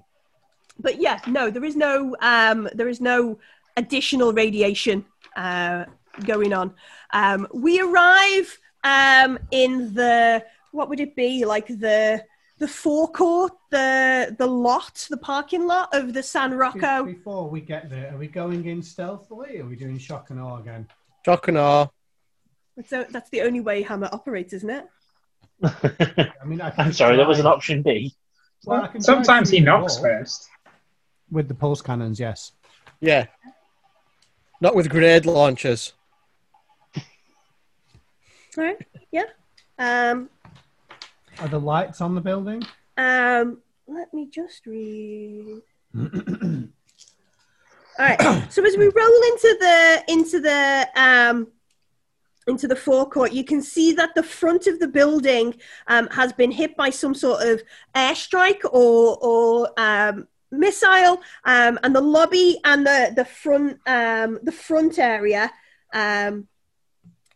[0.79, 3.39] but yeah, no, there is no um, there is no
[3.77, 5.05] additional radiation
[5.37, 5.85] uh,
[6.25, 6.75] going on.
[7.13, 12.25] Um, we arrive um, in the what would it be like the
[12.59, 17.05] the forecourt, the the lot, the parking lot of the San Rocco.
[17.05, 19.59] Before we get there, are we going in stealthily?
[19.59, 20.87] Or are we doing shock and awe again?
[21.25, 21.89] Shock and awe.
[22.87, 24.87] So that's the only way Hammer operates, isn't it?
[25.65, 28.15] I mean, I I'm just sorry, there was an option B.
[28.65, 30.49] Well, I can try Sometimes he knocks first.
[31.31, 32.19] with the pulse cannons.
[32.21, 32.53] Yes.
[33.01, 33.27] Yeah.
[34.61, 35.95] Not with grenade launchers.
[38.57, 38.79] All right.
[39.11, 39.25] Yeah.
[39.79, 40.29] Um.
[41.41, 42.63] Are the lights on the building?
[42.97, 43.59] Um.
[43.87, 45.63] Let me just read.
[45.95, 46.03] All
[47.99, 48.21] right.
[48.51, 51.49] So as we roll into the into the um
[52.47, 55.55] into the forecourt, you can see that the front of the building
[55.87, 57.63] um, has been hit by some sort of
[57.95, 64.53] airstrike or or um, missile, um, and the lobby and the the front um, the
[64.53, 65.51] front area
[65.93, 66.49] um,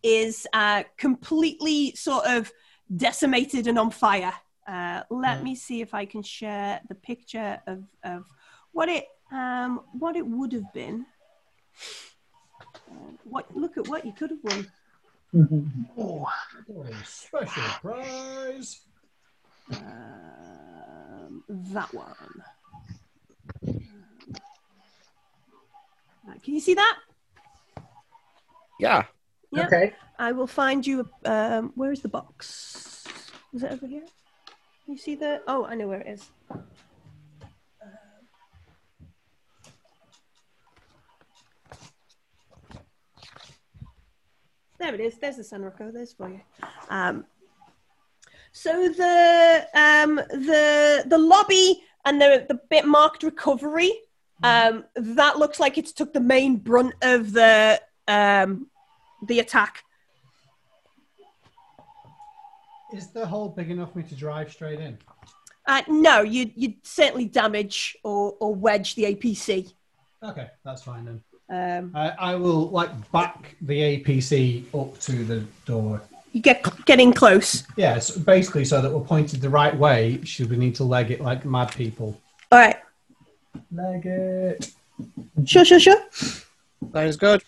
[0.07, 2.52] is uh, completely sort of
[2.96, 4.32] decimated and on fire.
[4.68, 5.42] Uh, let Mm.
[5.42, 8.24] me see if I can share the picture of, of
[8.72, 11.04] what it um, what it would have been.
[12.88, 14.66] Uh, what look at what you could have won.
[15.98, 16.26] Oh,
[17.04, 18.80] special prize!
[19.70, 22.42] Um, that one.
[26.28, 26.96] Uh, can you see that?
[28.80, 29.04] Yeah.
[29.53, 29.66] Yeah.
[29.66, 29.92] Okay.
[30.18, 31.09] I will find you.
[31.24, 33.05] Um, where is the box?
[33.53, 34.05] Is it over here?
[34.86, 35.42] You see the?
[35.47, 36.30] Oh, I know where it is.
[36.51, 36.64] Um,
[44.78, 45.18] There it is.
[45.18, 45.90] There's the San Rocco.
[45.90, 46.40] There's for you.
[46.90, 47.24] Um,
[48.53, 53.92] so the um, the the lobby and the the bit marked recovery.
[54.42, 58.68] Um, that looks like it's took the main brunt of the um,
[59.22, 59.82] the attack.
[62.94, 64.96] Is the hole big enough for me to drive straight in?
[65.66, 69.72] Uh, no, you you'd certainly damage or, or wedge the APC.
[70.22, 71.22] Okay, that's fine then.
[71.48, 76.00] Um, I, I will like back the APC up to the door.
[76.32, 77.64] you get getting close.
[77.76, 80.20] Yes, basically so that we're pointed the right way.
[80.24, 82.20] Should we need to leg it like mad people?
[82.52, 82.76] All right,
[83.72, 84.70] Leg it.
[85.44, 86.00] sure, sure, sure.
[86.92, 87.42] Sounds good.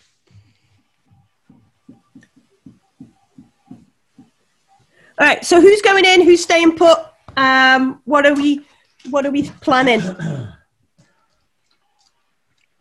[5.19, 6.23] All right, so who's going in?
[6.23, 6.99] Who's staying put?
[7.37, 8.65] Um, what are we?
[9.11, 10.01] What are we planning?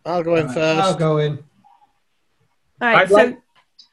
[0.05, 0.57] I'll go in first.
[0.57, 0.99] I'll first.
[0.99, 1.39] go in.
[2.79, 3.39] All right, I'd so like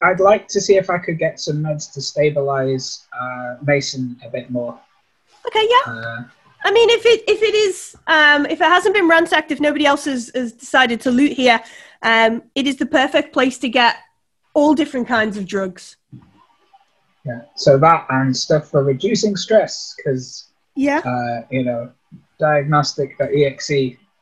[0.02, 4.28] I'd like to see if I could get some meds to stabilize uh, Mason a
[4.28, 4.78] bit more.
[5.46, 5.92] okay, yeah.
[5.92, 6.24] Uh,
[6.66, 9.86] I mean, if it if it is um, if it hasn't been ransacked, if nobody
[9.86, 11.60] else has, has decided to loot here,
[12.02, 13.96] um, it is the perfect place to get
[14.52, 15.96] all different kinds of drugs.
[17.24, 17.42] Yeah.
[17.56, 20.98] So that and stuff for reducing stress, because Yeah.
[20.98, 21.90] uh, you know,
[22.38, 23.70] diagnostic.exe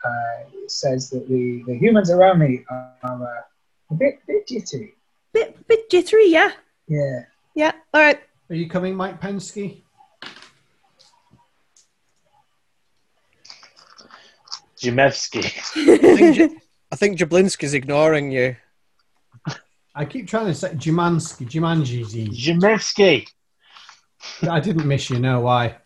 [0.05, 3.43] uh, says that the, the humans around me are, uh,
[3.91, 4.95] a bit bit jittery.
[5.33, 6.29] Bit bit jittery.
[6.29, 6.53] Yeah.
[6.89, 7.25] Yeah.
[7.55, 7.73] Yeah.
[7.95, 8.21] All right.
[8.51, 9.83] Are you coming, Mike Pensky?
[14.79, 15.45] Jemevsky.
[15.77, 16.57] I think, J-
[16.91, 18.57] I think Jablinski's ignoring you.
[19.95, 22.29] I keep trying to say Jumansky, Jumanji.
[22.29, 23.29] Jemevsky.
[24.49, 25.19] I didn't miss you.
[25.19, 25.77] No, why?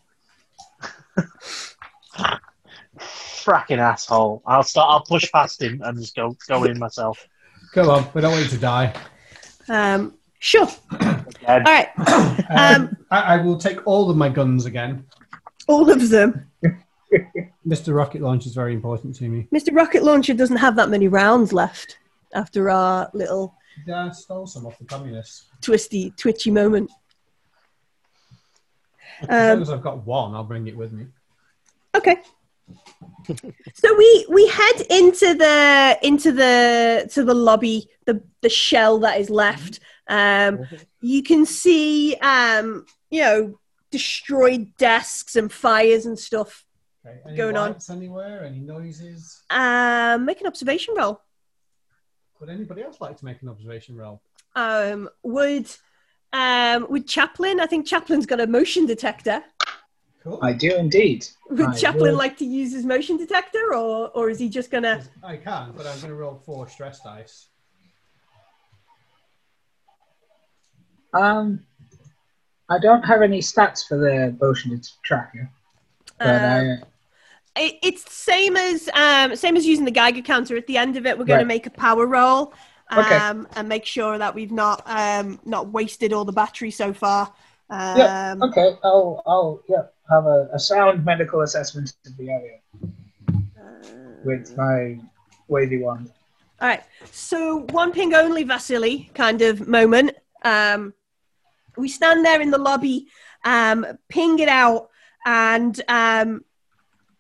[2.99, 4.43] Fracking asshole.
[4.47, 4.89] I'll start.
[4.91, 7.27] I'll push past him and just go go in myself.
[7.75, 8.07] Go on.
[8.15, 8.95] We don't want you to die.
[9.69, 10.69] Um, sure.
[11.49, 11.89] All right.
[12.49, 15.05] Um, I, I will take all of my guns again.
[15.67, 16.49] all of them.
[17.67, 17.95] Mr.
[17.95, 19.49] Rocket Launcher is very important to me.
[19.53, 19.75] Mr.
[19.75, 21.99] Rocket Launcher doesn't have that many rounds left
[22.35, 23.55] after our little
[23.87, 25.47] Yeah, I stole some off the communists.
[25.61, 26.91] twisty, twitchy moment.
[29.23, 31.07] As long Um, as I've got one, I'll bring it with me.
[31.95, 32.17] Okay.
[33.75, 39.21] so we we head into the into the to the lobby, the the shell that
[39.21, 39.81] is left.
[40.09, 40.67] Um,
[41.01, 46.65] you can see, um, you know, destroyed desks and fires and stuff.
[47.07, 47.37] Okay.
[47.37, 47.77] Going on.
[47.91, 48.45] anywhere?
[48.45, 49.43] Any noises?
[49.51, 51.21] Um, make an observation roll.
[52.41, 54.21] Would anybody else like to make an observation roll?
[54.55, 55.69] Um, would
[56.33, 57.61] um, would Chaplain?
[57.61, 59.43] I think Chaplain's got a motion detector.
[60.23, 60.39] Cool.
[60.43, 61.27] I do indeed.
[61.51, 62.19] Would I Chaplain will.
[62.19, 65.03] like to use his motion detector, or or is he just gonna?
[65.23, 67.49] I can, but I'm going to roll four stress dice.
[71.15, 71.65] Um,
[72.69, 75.51] I don't have any stats for the motion tracker,
[76.19, 76.85] but Um, I, it,
[77.57, 80.57] it's same as um, same as using the Geiger counter.
[80.57, 81.43] At the end of it, we're going Right.
[81.45, 82.53] to make a power roll
[82.93, 83.17] Okay.
[83.17, 87.33] um, and make sure that we've not um, not wasted all the battery so far.
[87.71, 92.59] Um, Yeah, Okay, I'll I'll yeah have a, a sound medical assessment of the area
[94.25, 94.99] with my
[95.49, 96.11] wavy wand.
[96.61, 96.83] All right.
[97.11, 100.13] So one ping only, Vasily, kind of moment.
[100.43, 100.95] Um,
[101.77, 103.09] we stand there in the lobby,
[103.45, 104.89] um, ping it out,
[105.27, 106.45] and um,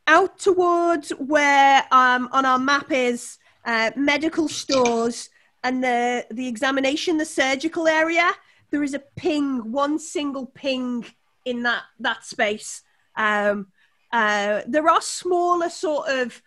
[0.06, 5.30] out towards where um, on our map is uh, medical stores
[5.64, 8.32] and the the examination, the surgical area.
[8.70, 11.04] There is a ping, one single ping
[11.44, 12.82] in that that space.
[13.16, 13.68] Um,
[14.12, 16.40] uh, there are smaller sort of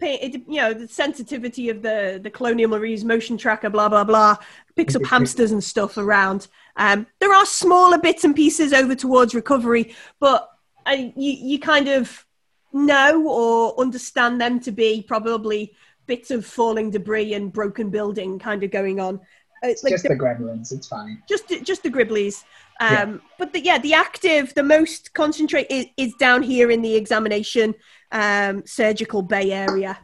[0.00, 4.34] you know the sensitivity of the the colonial marines motion tracker blah blah blah
[4.74, 9.34] picks up hamsters and stuff around um, there are smaller bits and pieces over towards
[9.34, 10.48] recovery but
[10.86, 12.24] uh, you, you kind of
[12.72, 15.74] know or understand them to be probably
[16.06, 19.20] bits of falling debris and broken building kind of going on
[19.62, 20.72] Uh, It's like just the- the gremlins.
[20.72, 21.22] It's fine.
[21.28, 22.44] just just the gribblies
[22.80, 23.16] um Yeah.
[23.38, 27.74] but the, yeah the active the most concentrate is, is down here in the examination
[28.12, 29.98] um surgical bay area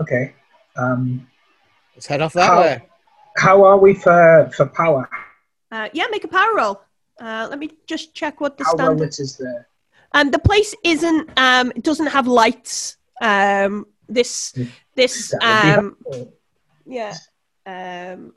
[0.00, 0.32] Okay.
[0.76, 1.28] Um,
[1.96, 2.88] Let's head off that How- way.
[3.36, 5.08] how are we for for power?
[5.72, 6.80] uh yeah make a power roll
[7.20, 9.64] uh let me just check what the How well standard lit is the?
[10.12, 14.54] Um the place isn't um doesn't have lights um this
[14.94, 16.28] this that would be um
[16.86, 17.14] yeah
[17.66, 18.32] um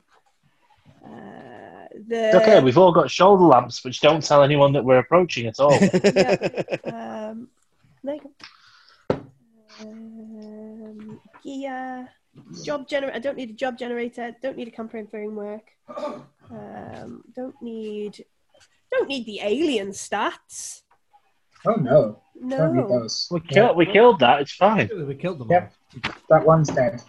[1.04, 5.46] uh, the okay, we've all got shoulder lamps, which don't tell anyone that we're approaching
[5.46, 5.72] at all.
[6.84, 7.48] um,
[8.04, 9.20] there you go.
[9.80, 12.08] Um, gear,
[12.64, 13.16] job generator.
[13.16, 14.34] I don't need a job generator.
[14.40, 15.70] Don't need a campaign framework.
[16.50, 18.24] Um, don't need.
[18.90, 20.82] Don't need the alien stats.
[21.66, 22.20] Oh no!
[22.48, 22.88] Don't need No.
[23.00, 23.28] those.
[23.30, 24.88] we, kill, we killed that, it's fine.
[25.06, 25.72] We killed them Yep.
[26.28, 27.00] That one's dead.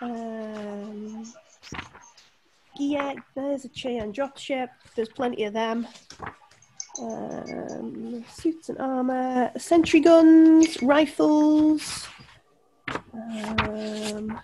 [0.00, 1.24] Um,
[2.76, 3.14] gear.
[3.36, 4.68] There's a Cheyenne dropship.
[4.96, 5.86] There's plenty of them.
[7.00, 12.08] Um, suits and armor, sentry guns, rifles.
[13.12, 14.40] Um,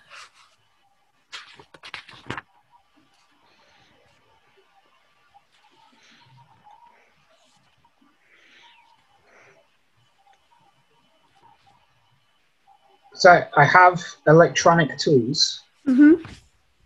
[13.21, 16.25] So I have electronic tools mhm.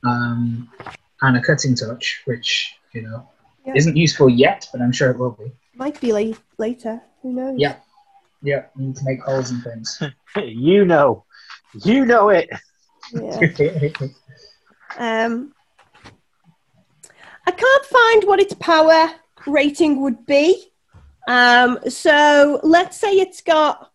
[0.03, 0.69] um,
[1.21, 3.25] and a cutting torch, which you know
[3.65, 3.75] Yeah.
[3.77, 5.49] isn't useful yet, but I'm sure it will be.
[5.75, 7.01] Might be late, later.
[7.21, 7.57] Who knows?
[7.57, 7.77] Yeah.
[8.41, 10.01] Yeah, you need to make holes and things.
[10.35, 11.23] You know.
[11.85, 12.49] You know it.
[13.13, 13.39] Yeah.
[14.97, 15.53] Um,
[17.45, 19.11] I can't find what its power
[19.45, 20.71] rating would be.
[21.27, 23.91] Um, so let's say it's got,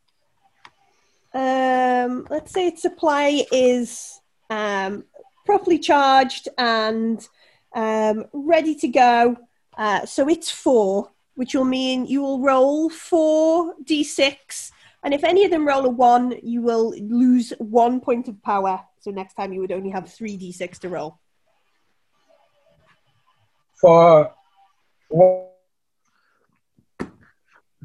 [1.32, 5.05] um, let's say its supply is um,
[5.47, 7.27] properly charged and
[7.74, 9.36] um, ready to go.
[9.77, 14.73] Uh, so it's four, which will mean you will roll four d6.
[15.02, 18.81] And if any of them roll a one, you will lose one point of power.
[19.01, 21.19] So next time you would only have three d6 to roll.
[25.09, 25.50] for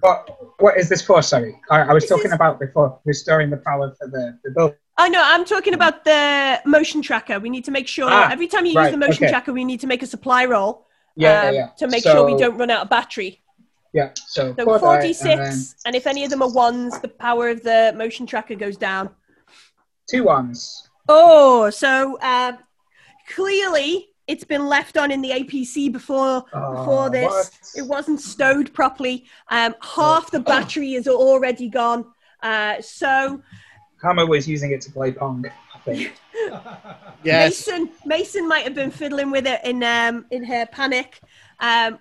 [0.06, 1.22] what, what, is this for?
[1.22, 4.52] Sorry, I, I was This talking is- about before restoring the power for the, the
[4.52, 4.78] building.
[4.98, 7.40] Oh no, I'm talking about the motion tracker.
[7.40, 9.30] We need to make sure Ah, every time you use the motion okay.
[9.34, 10.88] tracker, we need to make a supply roll
[11.18, 11.68] Yeah, um, yeah, yeah.
[11.80, 13.42] to make So- sure we don't run out of battery.
[13.94, 17.00] Yeah, so, So four four die, d6, and and, if any of them are ones,
[17.00, 19.10] the power of the motion tracker goes down.
[20.10, 20.90] two ones.
[21.08, 22.58] Oh, so um,
[23.34, 27.26] clearly it's been left on in the APC before before Oh, this.
[27.32, 27.52] what?
[27.76, 29.26] It wasn't stowed properly.
[29.50, 32.06] Um, half the battery is already gone.
[32.42, 33.42] Uh, so
[34.02, 36.14] Hammer was using it to play Pong, I think.
[37.24, 37.68] Yes.
[37.68, 41.20] Mason Mason might have been fiddling with it in um, in her panic.
[41.60, 41.98] Um,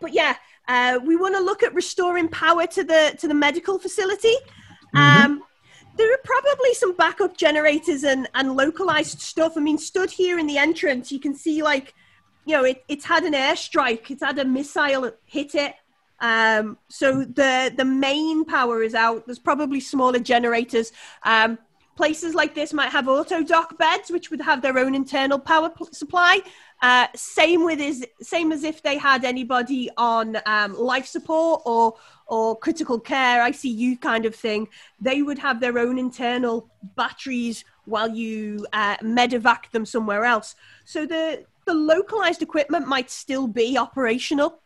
[0.00, 0.34] but yeah,
[0.66, 4.34] uh, we want to look at restoring power to the to the medical facility.
[4.96, 5.42] Um,
[5.96, 9.56] there are probably some backup generators and, and localized stuff.
[9.56, 11.94] I mean, stood here in the entrance, you can see like,
[12.44, 15.74] you know, it, it's had an airstrike, it's had a missile hit it.
[16.20, 19.26] Um, so the the main power is out.
[19.26, 20.92] There's probably smaller generators.
[21.24, 21.58] Um,
[21.96, 25.88] places like this might have autodoc beds, which would have their own internal power pl-
[25.92, 26.40] supply.
[26.82, 31.96] Uh, same with is same as if they had anybody on um, life support or
[32.26, 34.68] or critical care ICU kind of thing.
[35.00, 40.54] They would have their own internal batteries while you uh, medevac them somewhere else.
[40.84, 44.60] So the the localized equipment might still be operational.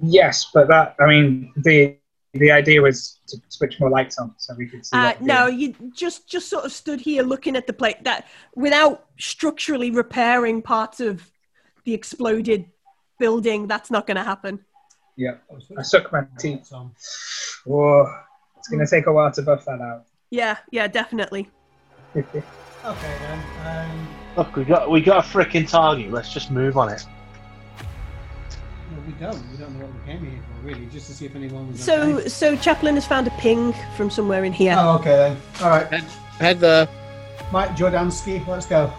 [0.00, 1.96] Yes, but that, I mean, the
[2.34, 4.96] the idea was to switch more lights on so we could see.
[4.96, 9.06] Uh, no, you just just sort of stood here looking at the plate that without
[9.18, 11.30] structurally repairing parts of
[11.84, 12.66] the exploded
[13.18, 13.66] building.
[13.66, 14.64] That's not going to happen.
[15.16, 15.34] Yeah.
[15.78, 16.72] I suck my teeth.
[17.64, 18.06] Whoa.
[18.58, 20.04] It's going to take a while to buff that out.
[20.30, 21.50] Yeah, yeah, definitely.
[22.84, 23.90] Okay then.
[23.90, 26.10] Um, Look, we got we got a freaking target.
[26.10, 27.06] Let's just move on it.
[28.90, 29.50] well, we don't.
[29.52, 31.80] We don't know what we came here for, really, just to see if anyone was.
[31.80, 32.28] So, okay.
[32.28, 34.74] so Chaplain has found a ping from somewhere in here.
[34.76, 35.36] Oh, okay then.
[35.60, 36.02] All right, Head,
[36.40, 36.88] head there.
[37.52, 38.92] Mike Jordansky, let's go.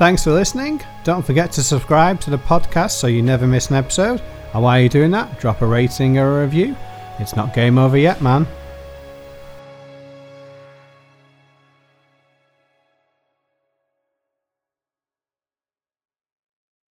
[0.00, 0.80] Thanks for listening.
[1.04, 4.22] Don't forget to subscribe to the podcast so you never miss an episode.
[4.54, 6.74] And while you're doing that, drop a rating or a review.
[7.18, 8.46] It's not game over yet, man.